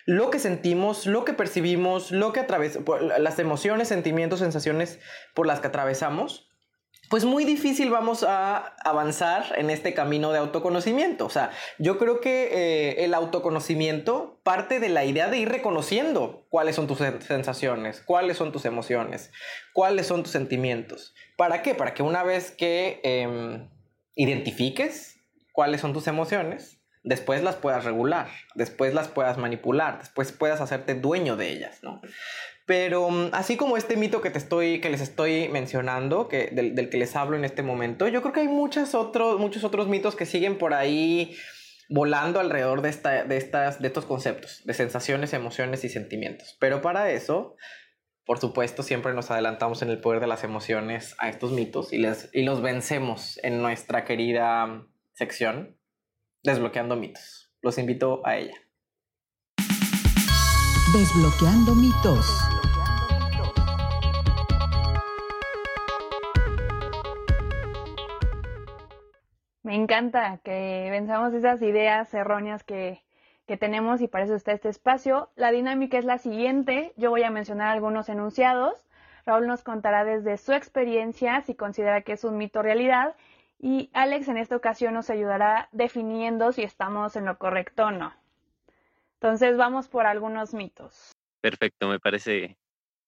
lo 0.06 0.30
que 0.30 0.40
sentimos, 0.40 1.06
lo 1.06 1.26
que 1.26 1.34
percibimos, 1.34 2.12
lo 2.12 2.34
que 2.34 2.46
las 3.18 3.40
emociones, 3.40 3.88
sentimientos, 3.88 4.40
sensaciones 4.40 5.00
por 5.34 5.48
las 5.48 5.60
que 5.60 5.68
atravesamos, 5.68 6.52
pues 7.12 7.26
muy 7.26 7.44
difícil 7.44 7.90
vamos 7.90 8.24
a 8.24 8.74
avanzar 8.86 9.54
en 9.58 9.70
este 9.70 9.94
camino 9.94 10.32
de 10.32 10.40
autoconocimiento. 10.40 11.26
O 11.26 11.30
sea, 11.30 11.52
yo 11.78 11.98
creo 11.98 12.22
que 12.22 12.50
eh, 12.54 13.04
el 13.04 13.14
autoconocimiento 13.14 14.40
parte 14.44 14.80
de 14.80 14.88
la 14.88 15.04
idea 15.04 15.30
de 15.30 15.38
ir 15.38 15.50
reconociendo 15.50 16.46
cuáles 16.50 16.78
son 16.78 16.88
tus 16.88 17.00
sensaciones, 17.00 18.02
cuáles 18.02 18.38
son 18.38 18.54
tus 18.54 18.64
emociones, 18.64 19.30
cuáles 19.74 20.08
son 20.08 20.24
tus 20.24 20.32
sentimientos. 20.32 21.14
¿Para 21.36 21.62
qué? 21.62 21.76
Para 21.76 21.94
que 21.94 22.02
una 22.02 22.24
vez 22.24 22.52
que 22.52 23.02
em, 23.04 23.70
identifiques 24.16 25.20
cuáles 25.52 25.82
son 25.82 25.92
tus 25.92 26.08
emociones, 26.08 26.81
después 27.04 27.44
las 27.44 27.56
puedas 27.56 27.84
regular, 27.84 28.28
después 28.56 28.94
las 28.94 29.08
puedas 29.08 29.38
manipular, 29.38 30.00
después 30.00 30.32
puedas 30.32 30.62
hacerte 30.62 30.94
dueño 30.94 31.36
de 31.36 31.50
ellas, 31.50 31.80
¿no? 31.82 32.02
Pero 32.66 33.10
mm, 33.10 33.30
así 33.34 33.58
como 33.58 33.78
este 33.78 33.98
mito 33.98 34.22
que, 34.22 34.30
te 34.30 34.38
estoy, 34.38 34.80
que 34.82 34.90
les 34.90 35.02
estoy 35.02 35.50
mencionando, 35.50 36.28
que, 36.28 36.50
del, 36.52 36.90
que 36.90 36.98
les 36.98 37.16
hablo 37.16 37.36
en 37.38 37.46
este 37.46 37.64
momento, 37.64 38.08
yo 38.08 38.22
creo 38.22 38.34
que 38.34 38.42
hay 38.42 38.48
muchos 38.48 38.94
otros, 38.94 39.40
muchos 39.40 39.64
otros 39.64 39.88
mitos 39.88 40.16
que 40.16 40.26
siguen 40.26 40.58
por 40.58 40.74
ahí 40.74 41.36
volando 41.90 42.40
alrededor 42.40 42.82
de, 42.82 42.90
esta, 42.90 43.26
de, 43.26 43.36
estas, 43.38 43.82
de 43.82 43.88
estos 43.88 44.06
conceptos, 44.06 44.62
de 44.64 44.74
sensaciones, 44.74 45.34
emociones 45.34 45.84
y 45.84 45.90
sentimientos. 45.90 46.56
Pero 46.60 46.82
para 46.82 47.12
eso, 47.12 47.58
por 48.26 48.40
supuesto, 48.40 48.84
siempre 48.84 49.14
nos 49.14 49.32
adelantamos 49.32 49.82
en 49.82 49.90
el 49.90 50.00
poder 50.00 50.22
de 50.22 50.28
las 50.28 50.46
emociones 50.46 51.16
a 51.18 51.28
estos 51.28 51.52
mitos 51.52 51.92
y, 51.92 51.98
les, 51.98 52.30
y 52.32 52.44
los 52.44 52.62
vencemos 52.62 53.40
en 53.44 53.62
nuestra 53.62 54.06
querida 54.06 54.88
sección 55.14 55.81
Desbloqueando 56.44 56.96
mitos. 56.96 57.54
Los 57.62 57.78
invito 57.78 58.26
a 58.26 58.36
ella. 58.36 58.56
Desbloqueando 60.92 61.76
mitos. 61.76 62.26
Me 69.62 69.76
encanta 69.76 70.40
que 70.44 70.88
venzamos 70.90 71.32
esas 71.36 71.62
ideas 71.62 72.12
erróneas 72.16 72.64
que, 72.64 73.04
que 73.46 73.58
tenemos 73.58 74.02
y 74.02 74.08
para 74.08 74.24
eso 74.24 74.34
está 74.34 74.52
este 74.52 74.70
espacio. 74.70 75.30
La 75.36 75.52
dinámica 75.52 76.00
es 76.00 76.06
la 76.06 76.18
siguiente. 76.18 76.92
Yo 76.98 77.12
voy 77.12 77.22
a 77.22 77.30
mencionar 77.30 77.68
algunos 77.68 78.10
enunciados. 78.10 78.88
Raúl 79.28 79.46
nos 79.46 79.62
contará 79.62 80.04
desde 80.04 80.38
su 80.38 80.54
experiencia 80.54 81.42
si 81.42 81.54
considera 81.54 82.02
que 82.02 82.14
es 82.14 82.24
un 82.24 82.38
mito 82.38 82.64
realidad 82.64 83.16
y 83.64 83.92
Alex 83.94 84.28
en 84.28 84.38
esta 84.38 84.56
ocasión 84.56 84.96
nos 84.96 85.12
ayudará 85.12 85.70
definiendo 85.72 86.52
si 86.52 86.64
estamos 86.64 87.16
en 87.16 87.26
lo 87.26 87.38
correcto 87.38 87.86
o 87.86 87.92
no. 87.92 88.12
Entonces 89.14 89.56
vamos 89.56 89.88
por 89.88 90.08
algunos 90.08 90.56
mitos. 90.56 91.12
Perfecto, 91.42 91.88
me 91.88 92.00
parece 92.00 92.58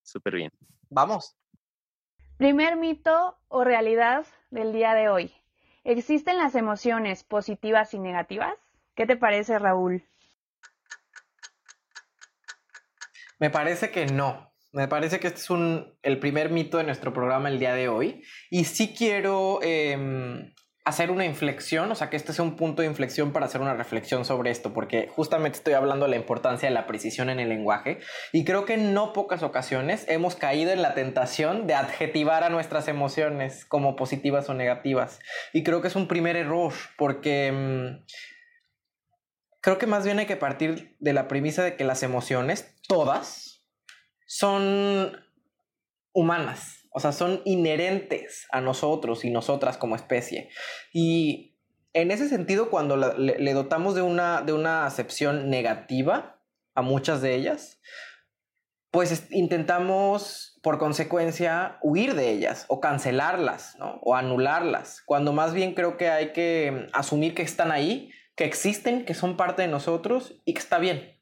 súper 0.03 0.35
bien. 0.35 0.51
Vamos. 0.91 1.35
Primer 2.37 2.75
mito 2.75 3.35
o 3.47 3.63
realidad 3.63 4.27
del 4.51 4.73
día 4.73 4.93
de 4.93 5.09
hoy. 5.09 5.33
¿Existen 5.83 6.37
las 6.37 6.53
emociones 6.53 7.23
positivas 7.23 7.95
y 7.95 7.99
negativas? 7.99 8.53
¿Qué 8.93 9.07
te 9.07 9.17
parece, 9.17 9.57
Raúl? 9.57 10.05
Me 13.39 13.49
parece 13.49 13.89
que 13.89 14.05
no. 14.05 14.52
Me 14.73 14.87
parece 14.87 15.19
que 15.19 15.27
este 15.27 15.39
es 15.39 15.51
un, 15.51 15.95
el 16.01 16.17
primer 16.17 16.49
mito 16.49 16.79
de 16.79 16.83
nuestro 16.83 17.13
programa 17.13 17.47
el 17.47 17.59
día 17.59 17.75
de 17.75 17.89
hoy. 17.89 18.23
Y 18.49 18.63
sí 18.63 18.95
quiero 18.97 19.59
em, 19.61 20.51
hacer 20.83 21.11
una 21.11 21.25
inflexión, 21.25 21.91
o 21.91 21.95
sea, 21.95 22.09
que 22.09 22.17
este 22.17 22.33
sea 22.33 22.43
un 22.43 22.55
punto 22.55 22.81
de 22.81 22.87
inflexión 22.87 23.33
para 23.33 23.45
hacer 23.45 23.61
una 23.61 23.75
reflexión 23.75 24.25
sobre 24.25 24.49
esto, 24.49 24.73
porque 24.73 25.07
justamente 25.15 25.59
estoy 25.59 25.73
hablando 25.73 26.05
de 26.05 26.09
la 26.09 26.17
importancia 26.17 26.67
de 26.67 26.73
la 26.73 26.87
precisión 26.87 27.29
en 27.29 27.39
el 27.39 27.49
lenguaje 27.49 27.99
y 28.31 28.45
creo 28.45 28.65
que 28.65 28.73
en 28.73 28.95
no 28.95 29.13
pocas 29.13 29.43
ocasiones 29.43 30.05
hemos 30.09 30.35
caído 30.35 30.71
en 30.71 30.81
la 30.81 30.95
tentación 30.95 31.67
de 31.67 31.75
adjetivar 31.75 32.43
a 32.43 32.49
nuestras 32.49 32.87
emociones 32.87 33.65
como 33.65 33.95
positivas 33.95 34.49
o 34.49 34.55
negativas. 34.55 35.19
Y 35.53 35.61
creo 35.61 35.83
que 35.83 35.89
es 35.89 35.95
un 35.95 36.07
primer 36.07 36.35
error, 36.35 36.73
porque 36.97 37.51
mm, 37.51 38.05
creo 39.61 39.77
que 39.77 39.85
más 39.85 40.03
bien 40.03 40.17
hay 40.17 40.25
que 40.25 40.35
partir 40.35 40.95
de 40.99 41.13
la 41.13 41.27
premisa 41.27 41.63
de 41.63 41.75
que 41.75 41.83
las 41.83 42.01
emociones, 42.01 42.75
todas, 42.87 43.52
son 44.35 45.17
humanas 46.11 46.83
o 46.93 46.99
sea, 46.99 47.11
son 47.11 47.41
inherentes 47.43 48.47
a 48.51 48.61
nosotros 48.61 49.25
y 49.25 49.31
nosotras 49.31 49.77
como 49.77 49.95
especie. 49.95 50.49
Y 50.93 51.57
en 51.93 52.11
ese 52.11 52.29
sentido, 52.29 52.69
cuando 52.69 52.95
le, 52.97 53.53
dotamos 53.53 53.95
de 53.95 54.03
una, 54.03 54.43
de 54.43 54.53
una 54.53 54.85
acepción 54.85 55.49
negativa 55.49 56.39
a 56.75 56.83
muchas 56.83 57.21
de 57.21 57.33
ellas, 57.33 57.81
pues 58.91 59.27
intentamos, 59.31 60.59
por 60.61 60.77
consecuencia, 60.77 61.79
huir 61.81 62.13
de 62.13 62.29
ellas 62.29 62.65
o 62.67 62.79
cancelarlas, 62.79 63.75
¿no? 63.79 63.99
O 64.03 64.15
anularlas, 64.15 65.01
cuando 65.03 65.33
más 65.33 65.53
bien 65.55 65.73
creo 65.73 65.97
que 65.97 66.09
hay 66.09 66.31
que 66.31 66.89
asumir 66.93 67.33
que 67.33 67.41
están 67.41 67.71
ahí, 67.71 68.11
que 68.35 68.45
existen, 68.45 69.03
que 69.03 69.15
son 69.15 69.35
parte 69.35 69.63
de 69.63 69.67
nosotros 69.67 70.39
y 70.45 70.53
que 70.53 70.59
está 70.59 70.77
bien 70.77 71.13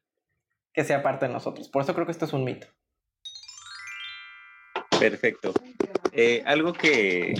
que 0.73 0.83
sea 0.83 1.03
parte 1.03 1.27
de 1.27 1.33
nosotros. 1.33 1.67
Por 1.69 1.81
eso 1.81 1.93
creo 1.93 2.05
que 2.05 2.13
esto 2.13 2.25
es 2.25 2.33
un 2.33 2.43
mito. 2.43 2.67
Perfecto. 5.01 5.51
Eh, 6.11 6.43
algo 6.45 6.73
que, 6.73 7.33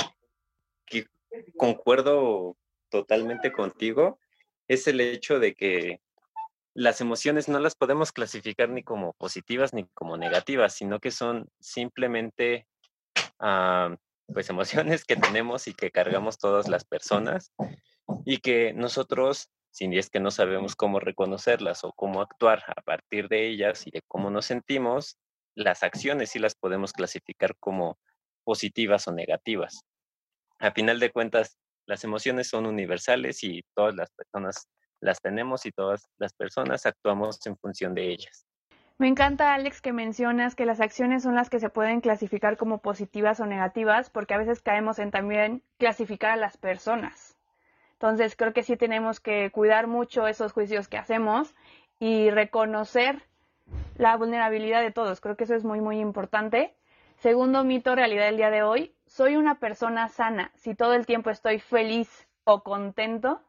concuerdo 1.55 2.57
totalmente 2.89 3.51
contigo 3.51 4.19
es 4.67 4.87
el 4.87 4.99
hecho 4.99 5.39
de 5.39 5.53
que 5.53 6.01
las 6.73 7.01
emociones 7.01 7.47
no 7.47 7.59
las 7.59 7.75
podemos 7.75 8.11
clasificar 8.11 8.69
ni 8.69 8.81
como 8.81 9.13
positivas 9.13 9.73
ni 9.75 9.85
como 9.93 10.17
negativas, 10.17 10.73
sino 10.73 10.99
que 10.99 11.11
son 11.11 11.47
simplemente 11.59 12.65
ah, 13.39 13.95
pues 14.33 14.49
emociones 14.49 15.05
que 15.05 15.15
tenemos 15.15 15.67
y 15.67 15.75
que 15.75 15.91
cargamos 15.91 16.39
todas 16.39 16.67
las 16.67 16.83
personas 16.83 17.51
y 18.25 18.39
que 18.39 18.73
nosotros, 18.73 19.51
si 19.69 19.85
es 19.97 20.09
que 20.09 20.19
no 20.19 20.31
sabemos 20.31 20.75
cómo 20.75 20.99
reconocerlas 20.99 21.83
o 21.83 21.93
cómo 21.93 22.21
actuar 22.21 22.63
a 22.75 22.81
partir 22.81 23.27
de 23.27 23.47
ellas 23.49 23.85
y 23.85 23.91
de 23.91 24.01
cómo 24.07 24.31
nos 24.31 24.47
sentimos, 24.47 25.19
las 25.55 25.83
acciones 25.83 26.31
sí 26.31 26.39
las 26.39 26.55
podemos 26.55 26.93
clasificar 26.93 27.55
como 27.59 27.97
positivas 28.43 29.07
o 29.07 29.11
negativas. 29.11 29.85
A 30.59 30.71
final 30.71 30.99
de 30.99 31.11
cuentas, 31.11 31.57
las 31.85 32.03
emociones 32.03 32.47
son 32.47 32.65
universales 32.65 33.43
y 33.43 33.63
todas 33.75 33.95
las 33.95 34.09
personas 34.11 34.67
las 34.99 35.19
tenemos 35.19 35.65
y 35.65 35.71
todas 35.71 36.07
las 36.17 36.33
personas 36.33 36.85
actuamos 36.85 37.45
en 37.45 37.57
función 37.57 37.95
de 37.95 38.09
ellas. 38.11 38.45
Me 38.97 39.07
encanta, 39.07 39.55
Alex, 39.55 39.81
que 39.81 39.93
mencionas 39.93 40.53
que 40.53 40.67
las 40.67 40.79
acciones 40.79 41.23
son 41.23 41.33
las 41.33 41.49
que 41.49 41.59
se 41.59 41.69
pueden 41.69 42.01
clasificar 42.01 42.55
como 42.55 42.83
positivas 42.83 43.39
o 43.39 43.47
negativas, 43.47 44.11
porque 44.11 44.35
a 44.35 44.37
veces 44.37 44.61
caemos 44.61 44.99
en 44.99 45.09
también 45.09 45.63
clasificar 45.79 46.31
a 46.31 46.35
las 46.35 46.57
personas. 46.57 47.35
Entonces, 47.93 48.35
creo 48.35 48.53
que 48.53 48.61
sí 48.61 48.77
tenemos 48.77 49.19
que 49.19 49.49
cuidar 49.51 49.87
mucho 49.87 50.27
esos 50.27 50.51
juicios 50.51 50.87
que 50.87 50.97
hacemos 50.99 51.55
y 51.97 52.29
reconocer 52.29 53.23
la 53.95 54.15
vulnerabilidad 54.17 54.81
de 54.81 54.91
todos. 54.91 55.21
Creo 55.21 55.35
que 55.37 55.43
eso 55.43 55.55
es 55.55 55.63
muy, 55.63 55.81
muy 55.81 55.99
importante. 55.99 56.75
Segundo 57.17 57.63
mito, 57.63 57.95
realidad 57.95 58.25
del 58.25 58.37
día 58.37 58.49
de 58.49 58.63
hoy, 58.63 58.95
soy 59.05 59.35
una 59.35 59.59
persona 59.59 60.07
sana 60.07 60.51
si 60.55 60.75
todo 60.75 60.93
el 60.93 61.05
tiempo 61.05 61.29
estoy 61.29 61.59
feliz 61.59 62.27
o 62.43 62.63
contento 62.63 63.41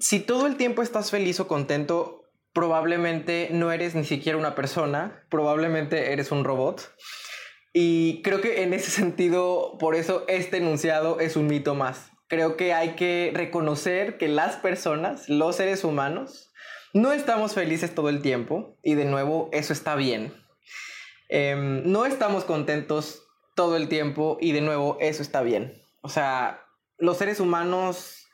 si 0.00 0.20
todo 0.20 0.46
el 0.46 0.56
tiempo 0.56 0.82
estás 0.82 1.10
feliz 1.10 1.40
o 1.40 1.48
contento, 1.48 2.24
probablemente 2.52 3.48
no 3.52 3.72
eres 3.72 3.94
ni 3.94 4.04
siquiera 4.04 4.38
una 4.38 4.54
persona, 4.54 5.24
probablemente 5.28 6.12
eres 6.12 6.30
un 6.32 6.44
robot. 6.44 6.90
Y 7.72 8.22
creo 8.22 8.40
que 8.40 8.62
en 8.62 8.72
ese 8.72 8.90
sentido, 8.90 9.76
por 9.78 9.94
eso 9.94 10.24
este 10.28 10.58
enunciado 10.58 11.20
es 11.20 11.36
un 11.36 11.46
mito 11.46 11.74
más. 11.74 12.10
Creo 12.28 12.56
que 12.56 12.72
hay 12.72 12.90
que 12.90 13.32
reconocer 13.34 14.16
que 14.16 14.28
las 14.28 14.56
personas, 14.56 15.28
los 15.28 15.56
seres 15.56 15.84
humanos, 15.84 16.52
no 16.94 17.12
estamos 17.12 17.54
felices 17.54 17.94
todo 17.94 18.08
el 18.08 18.22
tiempo 18.22 18.78
y 18.82 18.94
de 18.94 19.04
nuevo 19.04 19.50
eso 19.52 19.72
está 19.72 19.96
bien. 19.96 20.32
Em, 21.28 21.82
no 21.84 22.06
estamos 22.06 22.44
contentos 22.44 23.24
todo 23.56 23.76
el 23.76 23.88
tiempo 23.88 24.38
y 24.40 24.52
de 24.52 24.60
nuevo 24.60 24.96
eso 25.00 25.20
está 25.20 25.42
bien. 25.42 25.82
O 26.02 26.08
sea, 26.08 26.64
los 26.96 27.18
seres 27.18 27.40
humanos 27.40 28.28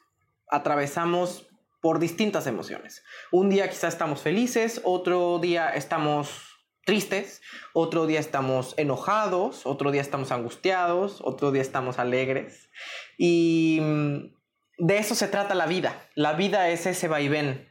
atravesamos 0.47 1.49
por 1.81 1.99
distintas 1.99 2.47
emociones. 2.47 3.02
Un 3.33 3.49
día 3.49 3.71
quizás 3.71 3.95
estamos 3.95 4.21
felices, 4.21 4.83
otro 4.85 5.38
día 5.38 5.71
estamos 5.71 6.29
tristes, 6.85 7.40
otro 7.73 8.07
día 8.07 8.21
estamos 8.21 8.75
enojados, 8.76 9.64
otro 9.64 9.90
día 9.90 10.02
estamos 10.02 10.33
angustiados, 10.33 11.23
otro 11.23 11.50
día 11.50 11.62
estamos 11.62 11.99
alegres. 11.99 12.69
Y 13.17 13.78
mm, 13.80 14.87
de 14.87 14.99
eso 14.99 15.15
se 15.15 15.28
trata 15.28 15.54
la 15.54 15.67
vida. 15.67 16.11
La 16.15 16.35
vida 16.35 16.69
es 16.69 16.85
ese 16.85 17.08
vaivén. 17.08 17.70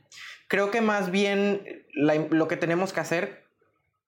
Creo 0.49 0.71
que 0.71 0.81
más 0.81 1.11
bien 1.11 1.85
lo 1.93 2.47
que 2.47 2.57
tenemos 2.57 2.91
que 2.91 2.99
hacer, 2.99 3.45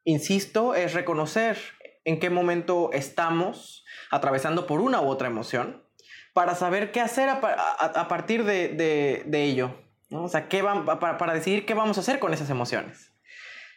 insisto, 0.04 0.74
es 0.74 0.94
reconocer 0.94 1.58
en 2.04 2.20
qué 2.20 2.32
momento 2.32 2.90
estamos 2.94 3.86
atravesando 4.10 4.66
por 4.66 4.82
una 4.82 5.02
u 5.02 5.08
otra 5.08 5.28
emoción 5.28 5.86
para 6.34 6.56
saber 6.56 6.92
qué 6.92 7.00
hacer 7.00 7.30
a, 7.30 8.08
partir 8.08 8.44
de, 8.44 9.24
ello. 9.32 9.80
O 10.10 10.28
sea, 10.30 10.50
¿qué 10.50 10.64
para, 10.64 11.20
para 11.20 11.34
decidir 11.34 11.66
qué 11.66 11.76
vamos 11.76 11.98
a 11.98 12.02
hacer 12.02 12.18
con 12.18 12.34
esas 12.34 12.50
emociones. 12.50 13.14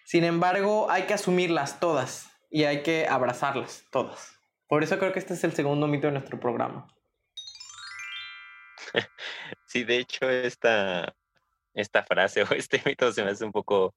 Sin 0.07 0.25
embargo, 0.25 0.91
hay 0.91 1.03
que 1.03 1.13
asumirlas 1.13 1.81
todas 1.81 2.31
y 2.51 2.65
hay 2.65 2.83
que 2.83 3.07
abrazarlas 3.09 3.85
todas. 3.91 4.39
Por 4.69 4.83
eso 4.83 4.99
creo 4.99 5.13
que 5.13 5.19
este 5.19 5.35
es 5.35 5.45
el 5.45 5.53
segundo 5.53 5.87
mito 5.87 6.07
de 6.07 6.15
nuestro 6.15 6.41
programa. 6.41 6.89
Sí, 9.67 9.83
de 9.83 9.99
hecho, 9.99 10.31
esta, 10.31 11.17
esta 11.75 12.05
frase 12.05 12.43
o 12.43 12.47
este 12.55 12.83
mito 12.85 13.13
se 13.13 13.25
me 13.25 13.31
hace 13.31 13.45
un 13.45 13.53
poco, 13.53 13.95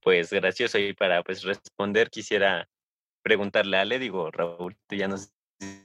pues, 0.00 0.32
gracioso 0.32 0.78
y 0.78 0.94
para, 0.94 1.22
pues, 1.22 1.42
responder 1.42 2.10
quisiera 2.10 2.68
preguntarle 3.22 3.76
a 3.76 3.82
Ale, 3.82 3.98
digo, 3.98 4.30
Raúl, 4.30 4.76
tú 4.86 4.96
ya 4.96 5.08
nos 5.08 5.32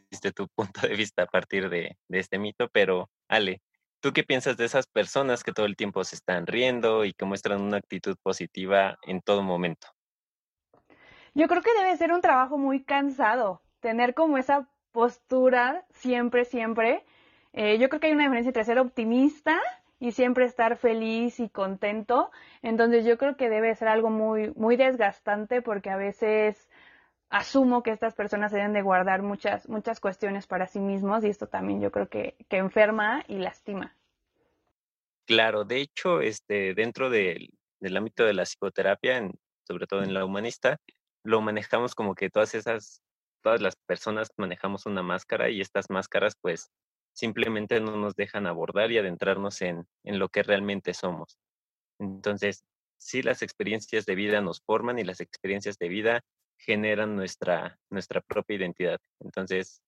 diste 0.09 0.31
tu 0.31 0.47
punto 0.47 0.88
de 0.88 0.95
vista 0.95 1.23
a 1.23 1.27
partir 1.27 1.69
de, 1.69 1.97
este 2.09 2.39
mito, 2.39 2.69
pero 2.69 3.09
Ale, 3.27 3.61
¿tú 3.99 4.13
qué 4.13 4.23
piensas 4.23 4.55
de 4.57 4.65
esas 4.65 4.88
personas 4.88 5.43
que 5.43 5.51
todo 5.51 5.65
el 5.65 5.75
tiempo 5.75 6.03
se 6.03 6.15
están 6.15 6.47
riendo 6.47 7.03
y 7.03 7.13
que 7.13 7.25
muestran 7.25 7.61
una 7.61 7.77
actitud 7.77 8.15
positiva 8.23 8.97
en 9.03 9.21
todo 9.21 9.43
momento? 9.43 9.88
Yo 11.33 11.47
creo 11.49 11.61
que 11.61 11.73
debe 11.77 11.97
ser 11.97 12.13
un 12.13 12.21
trabajo 12.21 12.57
muy 12.57 12.83
cansado, 12.83 13.61
tener 13.81 14.13
como 14.13 14.38
esa 14.38 14.69
postura 14.93 15.85
siempre, 15.89 16.45
siempre. 16.45 17.03
Eh, 17.51 17.77
yo 17.77 17.89
creo 17.89 17.99
que 17.99 18.07
hay 18.07 18.13
una 18.13 18.23
diferencia 18.23 18.49
entre 18.49 18.63
ser 18.63 18.79
optimista 18.79 19.61
y 20.06 20.12
siempre 20.12 20.46
estar 20.46 20.78
feliz 20.78 21.39
y 21.39 21.50
contento. 21.50 22.30
Entonces 22.62 23.06
yo 23.06 23.18
creo 23.18 23.36
que 23.36 23.50
debe 23.50 23.74
ser 23.74 23.88
algo 23.88 24.12
muy, 24.12 24.52
muy 24.56 24.76
desgastante 24.76 25.63
porque 25.63 25.89
a 25.89 25.98
veces 25.98 26.70
asumo 27.30 27.82
que 27.82 27.89
estas 27.89 28.13
personas 28.13 28.52
deben 28.52 28.72
de 28.72 28.84
guardar 28.84 29.24
muchas, 29.24 29.68
muchas 29.68 30.00
cuestiones 30.00 30.46
para 30.46 30.68
sí 30.68 30.80
mismos 30.80 31.24
y 31.24 31.30
esto 31.30 31.48
también 31.48 31.82
yo 31.82 31.91
creo 31.91 32.08
que, 32.08 32.36
que 32.50 32.58
enferma 32.58 33.24
y 33.28 33.39
lastima. 33.39 33.96
Claro, 35.26 35.63
de 35.63 35.78
hecho, 35.78 36.22
este, 36.22 36.76
dentro 36.76 37.10
del, 37.10 37.50
del 37.80 37.98
ámbito 37.98 38.26
de 38.26 38.36
la 38.36 38.44
psicoterapia, 38.44 39.28
sobre 39.68 39.88
todo 39.88 40.04
en 40.04 40.13
la 40.13 40.24
humanista, 40.24 40.78
lo 41.24 41.41
manejamos 41.41 41.96
como 41.96 42.13
que 42.13 42.30
todas 42.30 42.54
esas, 42.54 43.02
todas 43.41 43.60
las 43.60 43.76
personas 43.76 44.28
manejamos 44.38 44.86
una 44.86 45.02
máscara 45.02 45.50
y 45.50 45.62
estas 45.62 45.89
máscaras 45.89 46.36
pues 46.39 46.70
simplemente 47.15 47.80
no 47.80 47.95
nos 47.97 48.15
dejan 48.15 48.45
abordar 48.45 48.91
y 48.91 48.97
adentrarnos 48.97 49.62
en, 49.62 49.88
en 50.04 50.19
lo 50.19 50.30
que 50.30 50.43
realmente 50.43 50.93
somos. 50.93 51.39
Entonces, 51.97 52.63
sí 52.97 53.21
las 53.21 53.41
experiencias 53.41 54.06
de 54.06 54.15
vida 54.15 54.41
nos 54.41 54.62
forman 54.62 54.99
y 54.99 55.04
las 55.04 55.21
experiencias 55.21 55.78
de 55.78 55.88
vida 55.88 56.21
generan 56.58 57.15
nuestra, 57.15 57.80
nuestra 57.89 58.21
propia 58.21 58.58
identidad. 58.58 58.99
Entonces, 59.19 59.82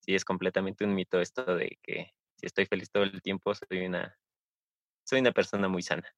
sí 0.00 0.14
es 0.14 0.24
completamente 0.24 0.84
un 0.84 0.94
mito 0.94 1.20
esto 1.20 1.44
de 1.54 1.78
que 1.82 2.12
si 2.36 2.46
estoy 2.46 2.66
feliz 2.66 2.90
todo 2.90 3.02
el 3.04 3.20
tiempo, 3.22 3.54
soy 3.54 3.86
una, 3.86 4.18
soy 5.04 5.20
una 5.20 5.32
persona 5.32 5.68
muy 5.68 5.82
sana. 5.82 6.08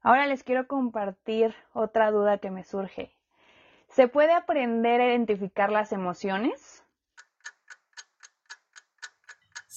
Ahora 0.00 0.26
les 0.26 0.44
quiero 0.44 0.66
compartir 0.68 1.54
otra 1.72 2.10
duda 2.10 2.38
que 2.38 2.50
me 2.50 2.62
surge. 2.62 3.16
¿Se 3.88 4.06
puede 4.06 4.32
aprender 4.32 5.00
a 5.00 5.06
identificar 5.06 5.72
las 5.72 5.92
emociones? 5.92 6.83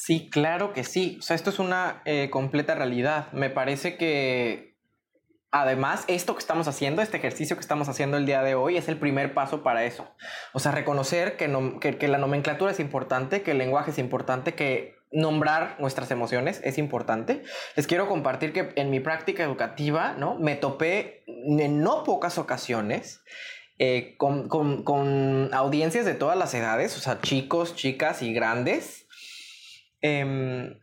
Sí, 0.08 0.30
claro 0.30 0.72
que 0.72 0.86
sí. 0.86 1.18
O 1.20 1.22
sea, 1.22 1.36
esto 1.36 1.50
es 1.50 1.60
una 1.60 2.02
eh, 2.06 2.30
completa 2.30 2.76
realidad. 2.76 3.30
Me 3.34 3.50
parece 3.50 3.98
que 3.98 4.78
Además, 5.52 6.06
esto 6.08 6.34
que 6.34 6.40
estamos 6.40 6.70
haciendo, 6.70 7.02
este 7.02 7.18
ejercicio 7.18 7.58
que 7.58 7.62
estamos 7.62 7.90
haciendo 7.90 8.16
el 8.16 8.26
día 8.26 8.42
de 8.42 8.56
hoy, 8.56 8.78
es 8.78 8.88
el 8.88 8.98
primer 8.98 9.34
paso 9.34 9.64
para 9.64 9.84
eso. 9.84 10.08
O 10.54 10.60
sea, 10.60 10.72
reconocer 10.72 11.36
que, 11.36 12.08
la 12.08 12.18
nomenclatura 12.18 12.72
es 12.72 12.80
importante, 12.80 13.42
que 13.42 13.52
el 13.52 13.58
lenguaje 13.58 13.92
es 13.92 13.98
importante, 13.98 14.56
que 14.56 14.96
nombrar 15.12 15.76
nuestras 15.80 16.10
emociones 16.12 16.62
es 16.64 16.78
importante. 16.78 17.44
Les 17.76 17.86
quiero 17.86 18.08
compartir 18.08 18.54
que 18.54 18.72
en 18.76 18.90
mi 18.90 19.02
práctica 19.02 19.44
educativa, 19.44 20.14
¿no? 20.14 20.36
Me 20.36 20.56
topé 20.56 21.26
en 21.28 21.82
no 21.82 22.06
pocas 22.06 22.38
ocasiones 22.38 23.24
eh, 23.80 24.16
con, 24.18 25.50
audiencias 25.54 26.06
de 26.06 26.14
todas 26.14 26.38
las 26.38 26.54
edades, 26.54 26.98
o 26.98 27.00
sea, 27.00 27.20
chicos, 27.22 27.76
chicas 27.76 28.24
y 28.24 28.34
grandes, 28.34 29.07
eh, 30.02 30.80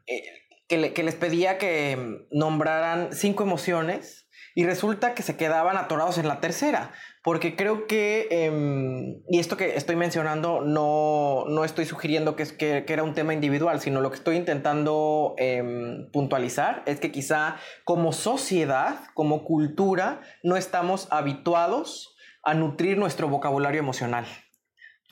que 0.68 1.03
les 1.03 1.14
pedía 1.14 1.59
que 1.59 2.27
nombraran 2.31 3.12
cinco 3.12 3.42
emociones 3.42 4.24
y 4.55 4.64
resulta 4.64 5.14
que 5.14 5.22
se 5.22 5.37
quedaban 5.37 5.77
atorados 5.77 6.18
en 6.18 6.29
la 6.29 6.40
tercera. 6.40 6.92
porque 7.22 7.57
creo 7.57 7.87
que, 7.87 8.29
em, 8.31 9.22
y 9.31 9.38
esto 9.38 9.57
que 9.57 9.77
estoy 9.77 9.96
mencionando, 9.96 10.61
no, 10.61 11.46
no 11.48 11.64
estoy 11.64 11.87
sugiriendo 11.87 12.37
que, 12.37 12.42
es, 12.42 12.53
que, 12.53 12.85
era 12.87 13.03
un 13.03 13.14
tema 13.14 13.33
individual, 13.33 13.81
sino 13.81 14.03
lo 14.03 14.11
que 14.11 14.18
estoy 14.18 14.37
intentando 14.37 15.35
em, 15.38 16.11
puntualizar 16.12 16.83
es 16.85 17.00
que 17.00 17.11
quizá 17.11 17.57
como 17.85 18.12
sociedad, 18.12 19.07
como 19.14 19.42
cultura, 19.44 20.20
no 20.42 20.59
estamos 20.59 21.09
habituados 21.11 22.14
a 22.42 22.53
nutrir 22.53 22.98
nuestro 22.98 23.29
vocabulario 23.29 23.81
emocional 23.81 24.27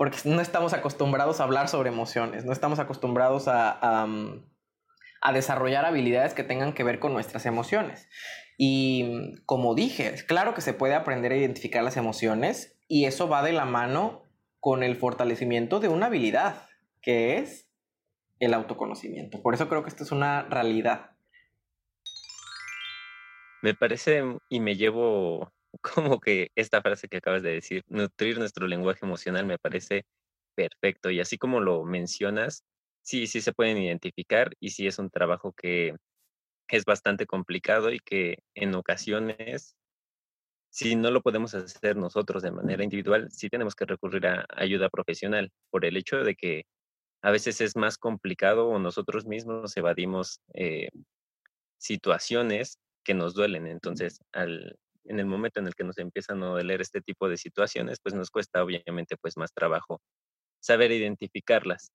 porque 0.03 0.19
no 0.25 0.41
estamos 0.41 0.73
acostumbrados 0.73 1.39
a 1.39 1.45
hablar 1.45 1.69
sobre 1.69 1.89
emociones, 1.89 2.45
no 2.45 2.53
estamos 2.53 2.81
acostumbrados 2.81 3.47
a, 3.47 3.79
a, 5.21 5.33
desarrollar 5.33 5.85
habilidades 5.85 6.35
que 6.35 6.43
tengan 6.43 6.73
que 6.73 6.83
ver 6.83 6.99
con 6.99 7.13
nuestras 7.13 7.47
emociones. 7.47 8.09
Y 8.59 9.37
como 9.47 9.77
dije, 9.77 10.13
claro 10.27 10.55
que 10.55 10.61
se 10.61 10.75
puede 10.75 10.97
aprender 10.97 11.31
a 11.31 11.37
identificar 11.37 11.85
las 11.85 11.97
emociones 11.97 12.77
y 12.89 13.05
eso 13.05 13.29
va 13.29 13.45
de 13.45 13.53
la 13.53 13.65
mano 13.65 14.25
con 14.59 14.83
el 14.83 14.97
fortalecimiento 14.97 15.79
de 15.79 15.87
una 15.87 16.07
habilidad, 16.07 16.67
que 17.01 17.39
es 17.39 17.71
el 18.41 18.55
autoconocimiento. 18.55 19.41
Por 19.41 19.55
eso 19.55 19.69
creo 19.69 19.85
que 19.85 19.89
esto 19.91 20.03
es 20.03 20.11
una 20.11 20.43
realidad. 20.43 21.13
Me 23.63 23.73
parece 23.73 24.25
y 24.49 24.59
me 24.59 24.75
llevo 24.75 25.53
como 25.83 26.21
que 26.21 26.51
esta 26.57 26.83
frase 26.83 27.09
que 27.09 27.19
acabas 27.19 27.43
de 27.43 27.53
decir, 27.53 27.83
nutrir 27.89 28.39
nuestro 28.39 28.67
lenguaje 28.67 29.05
emocional 29.07 29.47
me 29.47 29.59
parece 29.59 30.05
perfecto. 30.55 31.11
Y 31.11 31.21
así 31.21 31.39
como 31.39 31.61
lo 31.61 31.85
mencionas, 31.85 32.65
sí, 33.03 33.27
sí 33.27 33.41
se 33.41 33.53
pueden 33.53 33.79
identificar 33.79 34.53
y 34.61 34.71
sí 34.71 34.87
es 34.87 34.99
un 34.99 35.11
trabajo 35.11 35.53
que 35.53 35.97
es 36.69 36.85
bastante 36.85 37.27
complicado 37.27 37.93
y 37.93 38.01
que 38.01 38.39
en 38.55 38.75
ocasiones, 38.75 39.77
si 40.71 40.97
no 40.97 41.11
lo 41.11 41.23
podemos 41.23 41.55
hacer 41.55 41.97
nosotros 41.97 42.43
de 42.43 42.51
manera 42.51 42.85
individual, 42.85 43.31
sí 43.31 43.49
tenemos 43.51 43.75
que 43.75 43.85
recurrir 43.87 44.27
a 44.27 44.47
ayuda 44.57 44.89
profesional 44.91 45.51
por 45.71 45.85
el 45.85 45.97
hecho 45.97 46.19
de 46.25 46.35
que 46.35 46.65
a 47.23 47.31
veces 47.31 47.61
es 47.61 47.77
más 47.77 47.99
complicado 47.99 48.69
o 48.69 48.79
nosotros 48.79 49.27
mismos 49.27 49.77
evadimos 49.77 50.41
eh, 50.55 50.89
situaciones 51.79 52.79
que 53.05 53.15
nos 53.15 53.35
duelen. 53.35 53.67
Entonces, 53.67 54.21
al, 54.33 54.77
en 55.05 55.19
el 55.19 55.27
momento 55.27 55.61
en 55.61 55.67
el 55.67 55.75
que 55.75 55.85
nos 55.85 55.99
empiezan 55.99 56.43
a 56.43 56.47
doler 56.47 56.81
este 56.81 57.01
tipo 57.01 57.29
de 57.29 57.37
situaciones, 57.37 57.99
pues 58.03 58.15
nos 58.15 58.31
cuesta 58.31 58.63
obviamente 58.63 59.17
pues 59.17 59.37
más 59.37 59.53
trabajo 59.53 60.01
saber 60.61 60.93
identificarlas. 60.93 61.93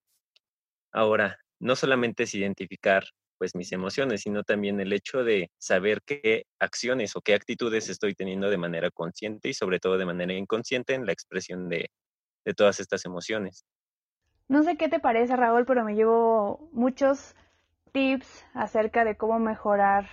Ahora, 0.92 1.38
no 1.60 1.76
solamente 1.76 2.24
es 2.24 2.36
identificar 2.36 3.04
pues 3.38 3.56
mis 3.56 3.72
emociones, 3.72 4.22
sino 4.22 4.44
también 4.44 4.80
el 4.80 4.92
hecho 4.94 5.24
de 5.24 5.52
saber 5.60 6.02
qué 6.04 6.46
acciones 6.60 7.16
o 7.16 7.22
qué 7.22 7.36
actitudes 7.36 7.88
estoy 7.90 8.16
teniendo 8.16 8.50
de 8.50 8.58
manera 8.58 8.90
consciente 8.90 9.50
y 9.50 9.54
sobre 9.54 9.80
todo 9.80 9.98
de 9.98 10.06
manera 10.06 10.34
inconsciente 10.34 10.96
en 10.96 11.06
la 11.06 11.14
expresión 11.14 11.70
de, 11.70 11.92
de 12.46 12.54
todas 12.54 12.80
estas 12.80 13.06
emociones. 13.06 13.66
No 14.48 14.64
sé 14.64 14.78
qué 14.78 14.90
te 14.90 15.00
parece, 15.00 15.36
Raúl, 15.36 15.66
pero 15.66 15.84
me 15.84 15.94
llevo 15.94 16.70
muchos 16.72 17.36
tips 17.92 18.46
acerca 18.54 19.04
de 19.04 19.18
cómo 19.18 19.40
mejorar 19.40 20.10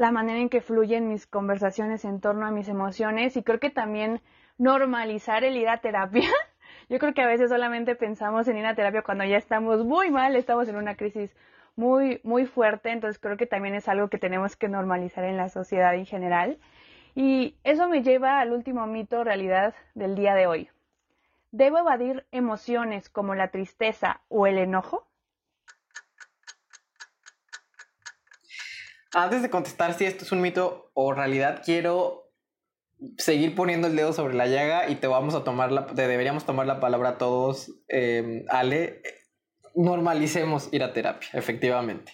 la 0.00 0.12
manera 0.12 0.40
en 0.40 0.48
que 0.48 0.62
fluyen 0.62 1.08
mis 1.08 1.26
conversaciones 1.26 2.06
en 2.06 2.22
torno 2.22 2.46
a 2.46 2.50
mis 2.50 2.68
emociones 2.68 3.36
y 3.36 3.42
creo 3.42 3.60
que 3.60 3.68
también 3.68 4.22
normalizar 4.56 5.44
el 5.44 5.58
ir 5.58 5.68
a 5.68 5.82
terapia. 5.82 6.26
Yo 6.88 6.98
creo 6.98 7.12
que 7.12 7.20
a 7.20 7.26
veces 7.26 7.50
solamente 7.50 7.94
pensamos 7.96 8.48
en 8.48 8.56
ir 8.56 8.64
a 8.64 8.74
terapia 8.74 9.02
cuando 9.02 9.24
ya 9.24 9.36
estamos 9.36 9.84
muy 9.84 10.10
mal, 10.10 10.36
estamos 10.36 10.70
en 10.70 10.76
una 10.76 10.94
crisis 10.94 11.36
muy, 11.76 12.18
muy 12.24 12.46
fuerte, 12.46 12.90
entonces 12.92 13.20
creo 13.20 13.36
que 13.36 13.44
también 13.44 13.74
es 13.74 13.88
algo 13.88 14.08
que 14.08 14.16
tenemos 14.16 14.56
que 14.56 14.68
normalizar 14.68 15.24
en 15.24 15.36
la 15.36 15.50
sociedad 15.50 15.94
en 15.94 16.06
general. 16.06 16.58
Y 17.14 17.56
eso 17.62 17.86
me 17.86 18.02
lleva 18.02 18.40
al 18.40 18.52
último 18.52 18.86
mito 18.86 19.22
realidad 19.22 19.74
del 19.94 20.14
día 20.14 20.34
de 20.34 20.46
hoy. 20.46 20.70
¿Debo 21.50 21.76
evadir 21.76 22.24
emociones 22.32 23.10
como 23.10 23.34
la 23.34 23.48
tristeza 23.48 24.22
o 24.30 24.46
el 24.46 24.56
enojo? 24.56 25.09
Antes 29.12 29.42
de 29.42 29.50
contestar 29.50 29.94
si 29.94 30.04
esto 30.04 30.24
es 30.24 30.32
un 30.32 30.40
mito 30.40 30.90
o 30.94 31.12
realidad, 31.12 31.62
quiero 31.64 32.32
seguir 33.18 33.54
poniendo 33.54 33.88
el 33.88 33.96
dedo 33.96 34.12
sobre 34.12 34.34
la 34.34 34.46
llaga 34.46 34.88
y 34.88 34.96
te 34.96 35.06
vamos 35.06 35.34
a 35.34 35.42
tomar 35.42 35.72
la, 35.72 35.86
te 35.86 36.06
deberíamos 36.06 36.44
tomar 36.44 36.66
la 36.66 36.80
palabra 36.80 37.18
todos, 37.18 37.72
em, 37.88 38.44
Ale. 38.48 39.02
Normalicemos 39.74 40.68
ir 40.72 40.82
a 40.82 40.92
terapia, 40.92 41.28
efectivamente. 41.32 42.12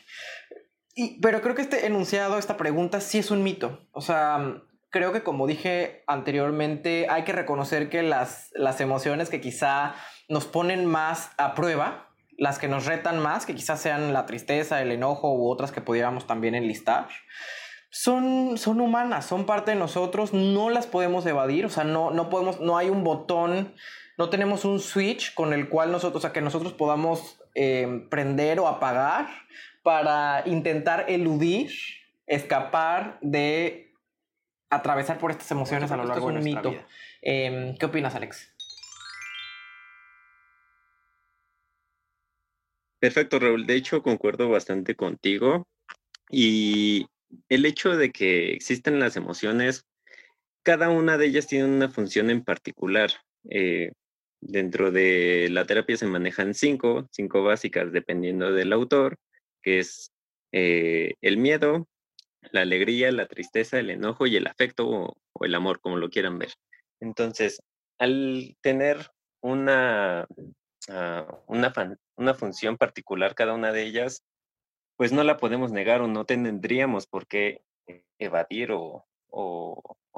Y, 0.94 1.20
pero 1.20 1.42
creo 1.42 1.54
que 1.54 1.62
este 1.62 1.86
enunciado, 1.86 2.38
esta 2.38 2.56
pregunta, 2.56 3.00
sí 3.00 3.18
es 3.18 3.30
un 3.30 3.42
mito. 3.42 3.86
O 3.92 4.00
sea, 4.00 4.62
creo 4.90 5.12
que 5.12 5.22
como 5.22 5.46
dije 5.46 6.04
anteriormente, 6.06 7.06
hay 7.10 7.24
que 7.24 7.32
reconocer 7.32 7.90
que 7.90 8.02
las, 8.02 8.50
las 8.54 8.80
emociones 8.80 9.28
que 9.28 9.40
quizá 9.40 9.94
nos 10.28 10.46
ponen 10.46 10.86
más 10.86 11.30
a 11.36 11.54
prueba, 11.54 12.05
las 12.38 12.58
que 12.58 12.68
nos 12.68 12.86
retan 12.86 13.18
más, 13.18 13.46
que 13.46 13.54
quizás 13.54 13.80
sean 13.80 14.12
la 14.12 14.26
tristeza, 14.26 14.82
el 14.82 14.92
enojo 14.92 15.32
u 15.34 15.48
otras 15.48 15.72
que 15.72 15.80
pudiéramos 15.80 16.26
también 16.26 16.54
enlistar, 16.54 17.08
son, 17.90 18.58
son 18.58 18.80
humanas, 18.80 19.24
son 19.24 19.46
parte 19.46 19.70
de 19.70 19.76
nosotros, 19.76 20.32
no 20.34 20.70
las 20.70 20.86
podemos 20.86 21.24
evadir, 21.24 21.64
o 21.64 21.70
sea, 21.70 21.84
no, 21.84 22.10
no 22.10 22.28
podemos, 22.28 22.60
no 22.60 22.76
hay 22.76 22.90
un 22.90 23.04
botón, 23.04 23.74
no 24.18 24.28
tenemos 24.28 24.64
un 24.64 24.80
switch 24.80 25.34
con 25.34 25.52
el 25.52 25.68
cual 25.68 25.92
nosotros, 25.92 26.16
o 26.16 26.22
sea, 26.22 26.32
que 26.32 26.40
nosotros 26.40 26.72
podamos 26.72 27.38
eh, 27.54 28.06
prender 28.10 28.60
o 28.60 28.68
apagar 28.68 29.28
para 29.82 30.42
intentar 30.46 31.06
eludir, 31.08 31.70
escapar 32.26 33.18
de 33.22 33.94
atravesar 34.68 35.18
por 35.18 35.30
estas 35.30 35.50
emociones 35.50 35.90
a 35.90 35.96
lo 35.96 36.04
largo 36.04 36.28
de 36.28 36.34
nuestra 36.34 36.62
vida. 36.62 36.86
Em, 37.22 37.76
¿Qué 37.76 37.86
opinas, 37.86 38.14
Alex? 38.14 38.55
Perfecto, 42.98 43.38
Raúl. 43.38 43.66
De 43.66 43.74
hecho, 43.74 44.02
concuerdo 44.02 44.48
bastante 44.48 44.94
contigo. 44.94 45.66
Y 46.30 47.06
el 47.48 47.66
hecho 47.66 47.96
de 47.96 48.10
que 48.10 48.52
existen 48.52 48.98
las 48.98 49.16
emociones, 49.16 49.84
cada 50.62 50.88
una 50.88 51.16
de 51.18 51.26
ellas 51.26 51.46
tiene 51.46 51.66
una 51.66 51.88
función 51.88 52.30
en 52.30 52.42
particular. 52.42 53.10
Eh, 53.50 53.92
dentro 54.40 54.90
de 54.90 55.48
la 55.50 55.64
terapia 55.64 55.96
se 55.96 56.06
manejan 56.06 56.54
cinco, 56.54 57.06
cinco 57.10 57.42
básicas 57.42 57.92
dependiendo 57.92 58.52
del 58.52 58.72
autor, 58.72 59.16
que 59.62 59.78
es 59.80 60.10
eh, 60.52 61.14
el 61.20 61.36
miedo, 61.36 61.86
la 62.52 62.62
alegría, 62.62 63.12
la 63.12 63.26
tristeza, 63.26 63.78
el 63.78 63.90
enojo 63.90 64.26
y 64.26 64.36
el 64.36 64.46
afecto 64.46 64.88
o, 64.88 65.44
el 65.44 65.54
amor, 65.54 65.80
como 65.80 65.96
lo 65.96 66.08
quieran 66.08 66.38
ver. 66.38 66.52
Entonces, 67.00 67.60
al 67.98 68.56
tener 68.62 69.10
una, 69.42 70.26
uh, 70.88 71.34
una, 71.46 71.72
una 72.16 72.34
función 72.34 72.76
particular 72.76 73.34
cada 73.34 73.54
una 73.54 73.72
de 73.72 73.82
ellas, 73.82 74.24
pues 74.96 75.12
no 75.12 75.22
la 75.22 75.36
podemos 75.36 75.72
negar 75.72 76.00
o 76.00 76.08
no 76.08 76.24
tendríamos 76.24 77.06
por 77.06 77.26
qué 77.26 77.62
eh, 77.86 78.04
evadir 78.18 78.70
o, 78.72 79.04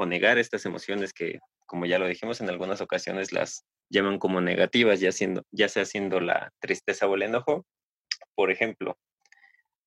negar 0.07 0.39
estas 0.39 0.65
emociones 0.65 1.13
que, 1.13 1.39
como 1.67 1.85
ya 1.85 1.99
lo 1.99 2.07
dijimos 2.07 2.41
en 2.41 2.49
algunas 2.49 2.81
ocasiones, 2.81 3.31
las 3.33 3.67
llaman 3.91 4.19
como 4.19 4.41
negativas, 4.41 5.01
ya, 5.01 5.13
siendo, 5.13 5.43
ya 5.51 5.69
sea 5.69 5.85
siendo 5.85 6.21
la 6.21 6.51
tristeza 6.61 7.07
o 7.07 7.15
el 7.15 7.23
enojo. 7.23 7.67
Por 8.35 8.51
ejemplo, 8.51 8.97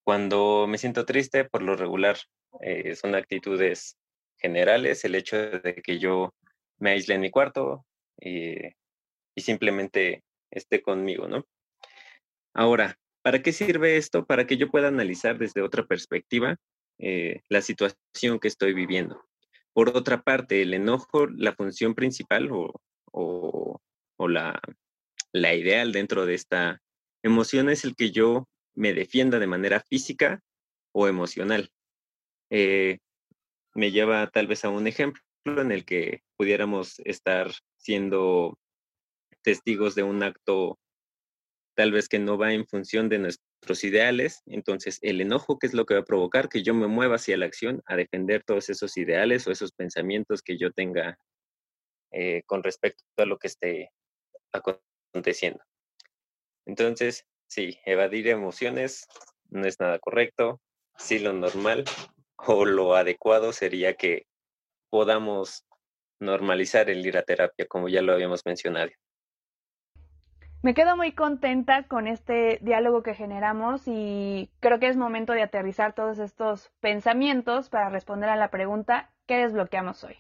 cuando 0.04 0.68
me 0.68 0.78
siento 0.78 1.06
triste, 1.06 1.46
por 1.46 1.64
lo 1.64 1.76
regular, 1.76 2.18
eh, 2.62 2.94
son 2.96 3.16
actitudes 3.16 3.98
generales, 4.38 5.04
el 5.06 5.16
hecho 5.16 5.38
de 5.38 5.76
que 5.76 5.98
yo 5.98 6.36
me 6.78 6.92
aísle 6.92 7.16
en 7.16 7.22
mi 7.22 7.32
cuarto 7.32 7.86
eh, 8.20 8.74
y 9.34 9.42
simplemente 9.42 10.24
esté 10.52 10.82
conmigo, 10.82 11.28
¿no? 11.28 11.46
Ahora, 12.54 12.98
¿para 13.22 13.42
qué 13.42 13.54
sirve 13.54 13.98
esto? 13.98 14.26
Para 14.26 14.46
que 14.46 14.58
yo 14.58 14.70
pueda 14.70 14.88
analizar 14.88 15.38
desde 15.38 15.62
otra 15.62 15.86
perspectiva 15.86 16.58
eh, 17.00 17.42
la 17.50 17.62
situación 17.62 18.40
que 18.40 18.48
estoy 18.48 18.74
viviendo. 18.74 19.24
Por 19.74 19.90
otra 19.90 20.22
parte, 20.22 20.62
el 20.62 20.74
enojo, 20.74 21.28
la 21.28 21.54
función 21.56 21.96
principal 21.96 22.50
o, 22.52 23.80
la, 24.20 24.62
la 25.34 25.54
ideal 25.56 25.92
dentro 25.92 26.26
de 26.26 26.36
esta 26.36 26.82
emoción 27.24 27.70
es 27.70 27.84
el 27.86 27.96
que 27.96 28.12
yo 28.12 28.48
me 28.76 28.94
defienda 28.94 29.40
de 29.40 29.48
manera 29.48 29.80
física 29.80 30.42
o 30.94 31.08
emocional. 31.08 31.72
Eh, 32.50 33.00
me 33.74 33.92
lleva 33.92 34.28
tal 34.28 34.48
vez 34.48 34.66
a 34.66 34.70
un 34.70 34.88
ejemplo 34.88 35.22
en 35.46 35.72
el 35.72 35.86
que 35.86 36.22
pudiéramos 36.38 37.00
estar 37.00 37.52
siendo 37.78 38.58
testigos 39.42 39.96
de 39.96 40.04
un 40.04 40.22
acto 40.22 40.78
tal 41.76 41.92
vez 41.92 42.08
que 42.08 42.20
no 42.20 42.38
va 42.38 42.54
en 42.54 42.68
función 42.68 43.10
de 43.10 43.20
nuestros 43.20 43.84
ideales, 43.84 44.42
entonces 44.46 45.00
el 45.02 45.22
enojo, 45.22 45.58
¿qué 45.60 45.68
es 45.68 45.74
lo 45.74 45.86
que 45.86 45.94
va 45.96 46.02
a 46.02 46.06
provocar? 46.06 46.50
Que 46.50 46.64
yo 46.64 46.74
me 46.74 46.88
mueva 46.88 47.16
hacia 47.16 47.38
la 47.38 47.46
acción 47.46 47.82
a 47.86 47.96
defender 47.96 48.44
todos 48.44 48.70
esos 48.70 48.98
ideales 48.98 49.48
o 49.48 49.52
esos 49.52 49.72
pensamientos 49.72 50.42
que 50.42 50.58
yo 50.58 50.72
tenga 50.72 51.18
eh, 52.12 52.44
con 52.46 52.64
respecto 52.64 53.04
a 53.18 53.26
lo 53.26 53.38
que 53.38 53.48
esté 53.48 53.92
aconteciendo. 54.52 55.62
Entonces, 56.66 57.26
sí, 57.48 57.80
evadir 57.86 58.28
emociones 58.28 59.08
no 59.50 59.66
es 59.66 59.80
nada 59.80 60.00
correcto. 60.00 60.60
Sí, 60.98 61.20
lo 61.20 61.34
normal 61.34 61.86
o 62.38 62.66
lo 62.66 62.96
adecuado 62.96 63.54
sería 63.54 63.96
que 63.96 64.26
podamos 64.90 65.66
normalizar 66.20 66.90
el 66.90 67.06
ir 67.06 67.18
a 67.18 67.24
terapia, 67.24 67.66
como 67.66 67.90
ya 67.90 68.02
lo 68.02 68.14
habíamos 68.14 68.46
mencionado. 68.46 68.92
Me 70.64 70.76
quedo 70.76 70.96
muy 70.96 71.12
contenta 71.12 71.84
con 71.88 72.06
este 72.06 72.60
diálogo 72.62 73.02
que 73.02 73.16
generamos 73.16 73.88
y 73.88 74.52
creo 74.60 74.80
que 74.80 74.90
es 74.90 74.96
momento 74.96 75.34
de 75.34 75.42
aterrizar 75.42 75.94
todos 75.94 76.20
estos 76.20 76.70
pensamientos 76.82 77.70
para 77.70 77.90
responder 77.90 78.30
a 78.30 78.36
la 78.36 78.52
pregunta 78.52 79.10
¿qué 79.26 79.38
desbloqueamos 79.38 80.04
hoy? 80.04 80.18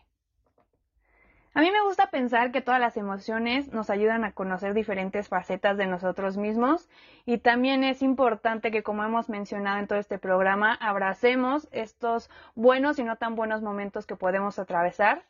A 1.53 1.61
mí 1.61 1.69
me 1.69 1.83
gusta 1.83 2.09
pensar 2.09 2.51
que 2.51 2.61
todas 2.61 2.79
las 2.79 2.97
emociones 2.97 3.71
nos 3.71 3.91
ayudan 3.91 4.23
a 4.23 4.31
conocer 4.31 4.73
diferentes 4.73 5.29
facetas 5.29 5.77
de 5.77 5.85
nosotros 5.85 6.37
mismos 6.37 6.89
y 7.23 7.37
también 7.37 7.83
es 7.83 8.01
importante 8.01 8.71
que, 8.71 8.81
como 8.81 9.03
hemos 9.03 9.29
mencionado 9.29 9.77
en 9.77 9.85
todo 9.85 9.99
este 9.99 10.17
programa, 10.17 10.73
abracemos 10.73 11.67
estos 11.71 12.31
buenos 12.55 12.97
y 12.97 13.03
no 13.03 13.17
tan 13.17 13.35
buenos 13.35 13.61
momentos 13.61 14.07
que 14.07 14.15
podemos 14.15 14.57
atravesar. 14.57 15.23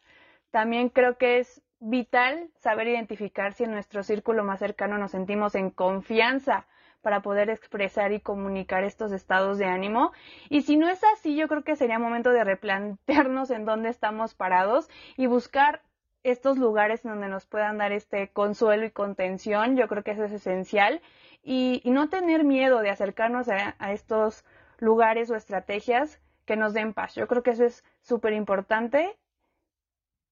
También 0.51 0.87
creo 0.87 1.17
que 1.17 1.39
es 1.39 1.63
vital 1.81 2.49
saber 2.59 2.87
identificar 2.87 3.53
si 3.53 3.63
en 3.63 3.71
nuestro 3.71 4.03
círculo 4.03 4.43
más 4.43 4.59
cercano 4.59 4.97
nos 4.97 5.11
sentimos 5.11 5.55
en 5.55 5.71
confianza 5.71 6.67
para 7.01 7.23
poder 7.23 7.49
expresar 7.49 8.11
y 8.11 8.19
comunicar 8.19 8.83
estos 8.83 9.11
estados 9.11 9.57
de 9.57 9.65
ánimo. 9.65 10.11
Y 10.49 10.61
si 10.61 10.77
no 10.77 10.87
es 10.87 11.01
así, 11.15 11.35
yo 11.35 11.47
creo 11.47 11.63
que 11.63 11.75
sería 11.75 11.97
momento 11.97 12.29
de 12.29 12.43
replantearnos 12.43 13.49
en 13.49 13.65
dónde 13.65 13.89
estamos 13.89 14.35
parados 14.35 14.89
y 15.17 15.25
buscar 15.25 15.81
estos 16.23 16.59
lugares 16.59 17.01
donde 17.01 17.27
nos 17.27 17.47
puedan 17.47 17.79
dar 17.79 17.91
este 17.91 18.29
consuelo 18.29 18.85
y 18.85 18.91
contención. 18.91 19.75
Yo 19.75 19.87
creo 19.87 20.03
que 20.03 20.11
eso 20.11 20.25
es 20.25 20.31
esencial. 20.31 21.01
Y, 21.43 21.81
no 21.85 22.09
tener 22.09 22.43
miedo 22.43 22.81
de 22.81 22.91
acercarnos 22.91 23.49
a, 23.49 23.75
a 23.79 23.91
estos 23.91 24.45
lugares 24.77 25.31
o 25.31 25.35
estrategias 25.35 26.21
que 26.45 26.55
nos 26.55 26.73
den 26.73 26.93
paz. 26.93 27.15
Yo 27.15 27.27
creo 27.27 27.41
que 27.41 27.51
eso 27.51 27.65
es 27.65 27.83
súper 28.03 28.33
importante 28.33 29.17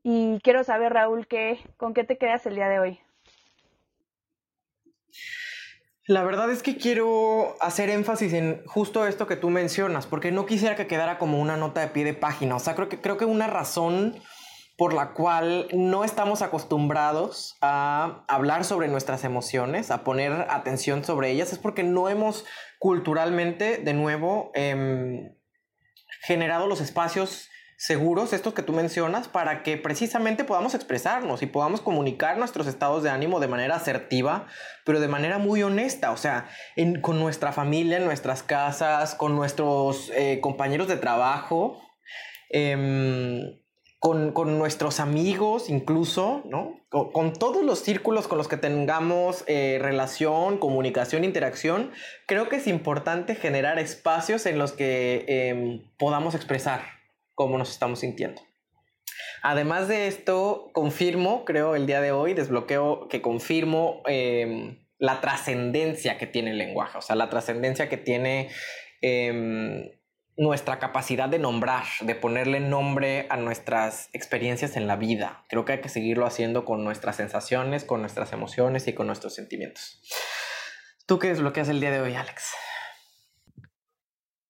y 0.04 0.40
quiero 0.44 0.64
saber, 0.64 0.94
Raúl, 0.94 1.28
¿qué, 1.28 1.60
¿con 1.78 1.94
qué 1.94 2.04
te 2.04 2.18
quedas 2.18 2.46
el 2.46 2.56
día 2.56 2.70
de 2.70 2.80
hoy? 2.80 3.00
La 6.06 6.24
verdad 6.24 6.50
es 6.52 6.64
que 6.64 6.78
quiero 6.78 7.56
hacer 7.62 7.90
énfasis 7.92 8.34
en 8.34 8.66
justo 8.66 9.06
esto 9.06 9.28
que 9.28 9.36
tú 9.36 9.52
mencionas, 9.52 10.08
porque 10.08 10.32
no 10.32 10.48
quisiera 10.48 10.76
que 10.76 10.88
quedara 10.88 11.20
como 11.20 11.40
una 11.40 11.56
nota 11.56 11.82
de 11.82 11.88
pie 11.88 12.04
de 12.04 12.16
página. 12.16 12.56
O 12.56 12.60
sea, 12.60 12.74
creo 12.74 12.90
que, 12.90 13.00
creo 13.00 13.18
que 13.18 13.26
una 13.26 13.46
razón 13.46 14.20
por 14.76 14.94
la 14.94 15.14
cual 15.14 15.68
no 15.74 16.06
estamos 16.06 16.42
acostumbrados 16.42 17.58
a 17.62 18.24
hablar 18.28 18.64
sobre 18.64 18.88
nuestras 18.88 19.24
emociones, 19.26 19.92
a 19.92 20.04
poner 20.04 20.48
atención 20.50 21.04
sobre 21.04 21.32
ellas, 21.32 21.52
es 21.52 21.60
porque 21.60 21.84
no 21.84 22.10
hemos 22.10 22.46
culturalmente, 22.80 23.78
de 23.78 23.94
nuevo, 23.94 24.52
em, 24.56 25.36
generado 26.22 26.66
los 26.66 26.80
espacios 26.80 27.49
seguros, 27.80 28.34
estos 28.34 28.54
que 28.54 28.62
tú 28.62 28.74
mencionas, 28.74 29.30
para 29.30 29.64
que 29.64 29.78
precisamente 29.78 30.44
podamos 30.44 30.76
expresarnos 30.76 31.42
y 31.42 31.46
podamos 31.46 31.80
comunicar 31.80 32.38
nuestros 32.38 32.68
estados 32.68 33.04
de 33.04 33.10
ánimo 33.10 33.40
de 33.40 33.48
manera 33.48 33.78
asertiva, 33.78 34.48
pero 34.84 35.00
de 35.00 35.08
manera 35.08 35.38
muy 35.38 35.64
honesta, 35.64 36.12
o 36.12 36.18
sea, 36.18 36.50
con 37.02 37.20
nuestra 37.20 37.54
familia, 37.54 37.96
en 37.96 38.04
nuestras 38.04 38.44
casas, 38.44 39.16
con 39.16 39.34
nuestros 39.34 40.12
eh, 40.14 40.42
compañeros 40.42 40.90
de 40.90 40.98
trabajo. 40.98 41.82
Em, 42.50 43.60
con, 44.00 44.34
nuestros 44.58 45.00
amigos 45.00 45.70
incluso, 45.70 46.42
¿no? 46.46 46.80
Con, 46.90 47.34
todos 47.34 47.64
los 47.64 47.80
círculos 47.80 48.28
con 48.28 48.38
los 48.38 48.48
que 48.48 48.58
tengamos 48.58 49.44
eh, 49.48 49.78
relación, 49.82 50.58
comunicación, 50.58 51.24
interacción, 51.24 51.92
creo 52.26 52.50
que 52.50 52.56
es 52.56 52.68
importante 52.68 53.36
generar 53.36 53.78
espacios 53.78 54.46
en 54.46 54.58
los 54.58 54.72
que 54.72 55.26
em, 55.28 55.82
podamos 55.98 56.34
expresar 56.34 56.99
cómo 57.40 57.58
nos 57.58 57.72
estamos 57.72 58.00
sintiendo. 58.00 58.42
Además 59.42 59.88
de 59.88 60.08
esto, 60.08 60.72
confirmo, 60.74 61.46
creo, 61.46 61.74
el 61.74 61.86
día 61.86 62.02
de 62.02 62.12
hoy, 62.12 62.34
desbloqueo 62.34 63.08
que 63.08 63.22
confirmo 63.22 64.02
em, 64.08 64.86
la 64.98 65.22
trascendencia 65.22 66.18
que 66.18 66.28
tiene 66.28 66.52
el 66.52 66.58
lenguaje, 66.58 66.98
o 66.98 67.02
sea, 67.02 67.16
la 67.16 67.30
trascendencia 67.30 67.88
que 67.88 67.96
tiene 67.96 68.50
em, 69.00 69.90
nuestra 70.36 70.80
capacidad 70.80 71.30
de 71.30 71.40
nombrar, 71.40 71.86
de 72.02 72.14
ponerle 72.14 72.60
nombre 72.60 73.26
a 73.30 73.38
nuestras 73.38 74.10
experiencias 74.12 74.76
en 74.76 74.86
la 74.86 74.98
vida. 74.98 75.46
Creo 75.48 75.64
que 75.64 75.72
hay 75.72 75.80
que 75.80 75.88
seguirlo 75.88 76.26
haciendo 76.26 76.66
con 76.66 76.84
nuestras 76.84 77.16
sensaciones, 77.16 77.86
con 77.86 78.02
nuestras 78.02 78.34
emociones 78.34 78.86
y 78.90 78.94
con 78.94 79.08
nuestros 79.08 79.34
sentimientos. 79.34 80.02
¿Tú 81.06 81.20
qué 81.20 81.30
desbloqueas 81.30 81.70
el 81.70 81.80
día 81.80 81.92
de 81.92 82.02
hoy, 82.02 82.16
Alex? 82.16 82.52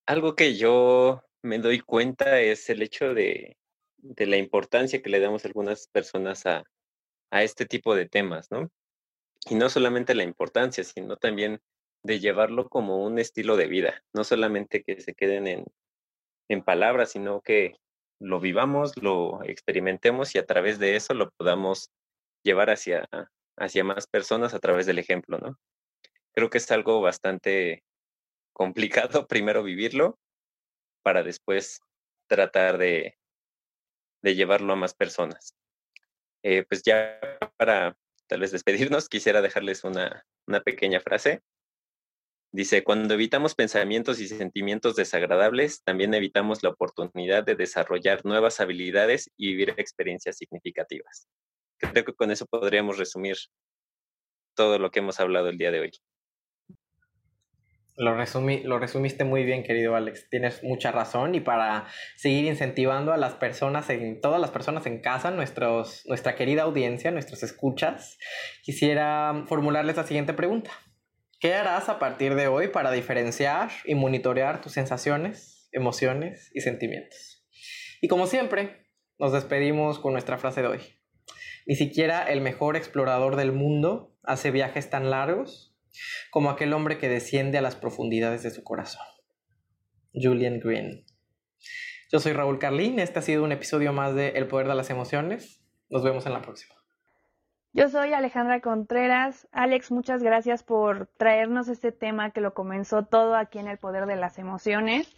Algo 0.08 0.36
que 0.36 0.58
yo 0.58 1.29
me 1.42 1.60
doy 1.60 1.80
cuenta 1.80 2.40
es 2.42 2.70
el 2.70 2.82
hecho 2.82 3.14
de, 3.14 3.58
la 4.02 4.38
importancia 4.38 5.02
que 5.02 5.10
le 5.10 5.20
damos 5.20 5.46
algunas 5.46 5.88
personas 5.88 6.46
a, 6.46 6.64
este 7.32 7.66
tipo 7.68 7.94
de 7.94 8.08
temas, 8.08 8.50
¿no? 8.50 8.72
Y 9.50 9.56
no 9.56 9.70
solamente 9.70 10.16
la 10.16 10.24
importancia, 10.24 10.84
sino 10.84 11.16
también 11.18 11.60
de 12.04 12.20
llevarlo 12.20 12.68
como 12.70 13.06
un 13.06 13.20
estilo 13.20 13.56
de 13.56 13.68
vida, 13.68 14.04
no 14.14 14.24
solamente 14.24 14.82
que 14.82 15.00
se 15.00 15.14
queden 15.14 15.46
en, 15.46 15.66
en 16.50 16.64
palabras, 16.64 17.12
sino 17.12 17.42
que 17.42 17.76
lo 18.20 18.40
vivamos, 18.40 18.98
lo 18.98 19.44
experimentemos 19.44 20.34
y 20.34 20.40
a 20.40 20.46
través 20.46 20.80
de 20.80 20.96
eso 20.96 21.14
lo 21.14 21.30
podamos 21.32 21.92
llevar 22.44 22.72
hacia, 22.72 23.08
hacia 23.58 23.84
más 23.84 24.08
personas 24.08 24.56
a 24.56 24.60
través 24.60 24.88
del 24.88 24.98
ejemplo, 24.98 25.38
¿no? 25.38 25.60
Creo 26.34 26.50
que 26.50 26.58
es 26.58 26.72
algo 26.72 27.00
bastante 27.00 27.84
complicado 28.54 29.28
primero 29.28 29.62
vivirlo 29.62 30.18
para 31.04 31.24
después 31.24 31.82
tratar 32.28 32.78
de, 32.78 33.18
llevarlo 34.22 34.74
a 34.74 34.76
más 34.76 34.94
personas. 34.94 35.56
Eh, 36.44 36.64
pues 36.68 36.84
ya 36.84 37.20
para 37.58 37.98
tal 38.28 38.42
vez 38.42 38.52
despedirnos, 38.52 39.10
quisiera 39.10 39.42
dejarles 39.42 39.84
una, 39.84 40.26
una 40.48 40.62
pequeña 40.62 41.00
frase. 41.00 41.42
Dice, 42.52 42.84
cuando 42.84 43.14
evitamos 43.14 43.54
pensamientos 43.54 44.20
y 44.20 44.28
sentimientos 44.28 44.96
desagradables, 44.96 45.84
también 45.84 46.14
evitamos 46.16 46.64
la 46.64 46.70
oportunidad 46.70 47.44
de 47.44 47.56
desarrollar 47.56 48.26
nuevas 48.26 48.60
habilidades 48.60 49.30
y 49.38 49.50
vivir 49.50 49.76
experiencias 49.78 50.38
significativas. 50.38 51.28
Creo 51.78 52.04
que 52.04 52.14
con 52.14 52.32
eso 52.32 52.48
podríamos 52.48 52.98
resumir 52.98 53.38
todo 54.56 54.80
lo 54.80 54.90
que 54.90 55.00
hemos 55.00 55.20
hablado 55.20 55.50
el 55.50 55.60
día 55.60 55.72
de 55.72 55.80
hoy. 55.80 55.92
Lo, 58.00 58.16
lo 58.16 58.80
resumiste 58.80 59.26
muy 59.26 59.44
bien, 59.44 59.62
querido 59.64 59.94
Alex. 59.94 60.30
Tienes 60.30 60.64
mucha 60.64 60.90
razón. 60.90 61.36
Y 61.36 61.42
para 61.42 61.86
seguir 62.16 62.46
incentivando 62.46 63.12
a 63.12 63.18
las 63.18 63.34
personas, 63.34 63.90
en, 63.90 64.22
todas 64.22 64.40
las 64.40 64.52
personas 64.52 64.86
en 64.86 65.02
casa, 65.02 65.32
nuestros, 65.32 66.06
nuestra 66.06 66.36
querida 66.36 66.64
audiencia, 66.64 67.12
nuestros 67.12 67.44
escuchas, 67.44 68.18
quisiera 68.64 69.44
formularles 69.48 69.98
la 69.98 70.06
siguiente 70.06 70.34
pregunta. 70.34 70.72
¿Qué 71.42 71.54
harás 71.54 71.90
a 71.90 72.00
partir 72.00 72.36
de 72.36 72.48
hoy 72.48 72.70
para 72.70 72.92
diferenciar 72.92 73.70
y 73.84 73.96
monitorear 73.96 74.62
tus 74.62 74.72
sensaciones, 74.72 75.68
emociones 75.74 76.52
y 76.54 76.62
sentimientos? 76.62 77.46
Y 78.02 78.08
como 78.08 78.28
siempre, 78.28 78.88
nos 79.18 79.34
despedimos 79.34 80.00
con 80.00 80.14
nuestra 80.14 80.38
frase 80.38 80.62
de 80.62 80.68
hoy. 80.70 80.80
Ni 81.66 81.76
siquiera 81.76 82.24
el 82.24 82.40
mejor 82.40 82.78
explorador 82.78 83.36
del 83.36 83.52
mundo 83.52 84.16
hace 84.24 84.52
viajes 84.52 84.90
tan 84.90 85.10
largos 85.10 85.69
como 86.32 86.50
aquel 86.50 86.74
hombre 86.74 86.98
que 86.98 87.10
desciende 87.10 87.58
a 87.58 87.62
las 87.62 87.76
profundidades 87.76 88.44
de 88.44 88.52
su 88.52 88.64
corazón. 88.64 89.06
Julian 90.14 90.60
Green. 90.60 91.06
Yo 92.12 92.20
soy 92.20 92.34
Raúl 92.34 92.60
Carlín, 92.60 93.00
este 93.00 93.20
ha 93.20 93.22
sido 93.22 93.44
un 93.44 93.52
episodio 93.52 93.94
más 93.94 94.16
de 94.16 94.30
El 94.30 94.48
Poder 94.48 94.68
de 94.68 94.76
las 94.76 94.90
Emociones. 94.90 95.62
Nos 95.90 96.04
vemos 96.04 96.26
en 96.26 96.34
la 96.34 96.42
próxima. 96.42 96.76
Yo 97.72 97.88
soy 97.90 98.14
Alejandra 98.14 98.62
Contreras. 98.62 99.48
Alex, 99.52 99.92
muchas 99.92 100.24
gracias 100.24 100.64
por 100.64 101.08
traernos 101.18 101.68
este 101.68 101.92
tema 101.92 102.32
que 102.32 102.42
lo 102.42 102.56
comenzó 102.56 103.06
todo 103.06 103.36
aquí 103.36 103.60
en 103.60 103.68
El 103.68 103.78
Poder 103.78 104.08
de 104.08 104.16
las 104.16 104.40
Emociones. 104.40 105.16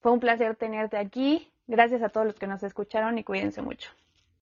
Fue 0.00 0.12
un 0.12 0.20
placer 0.20 0.56
tenerte 0.56 0.96
aquí. 0.96 1.52
Gracias 1.66 2.02
a 2.02 2.08
todos 2.08 2.26
los 2.26 2.36
que 2.36 2.46
nos 2.46 2.62
escucharon 2.62 3.18
y 3.18 3.24
cuídense 3.24 3.60
mucho. 3.60 3.90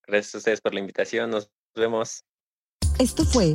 Gracias 0.06 0.36
a 0.36 0.38
ustedes 0.38 0.60
por 0.60 0.74
la 0.74 0.80
invitación. 0.80 1.30
Nos 1.30 1.50
vemos. 1.74 2.24
Esto 3.00 3.24
fue 3.24 3.54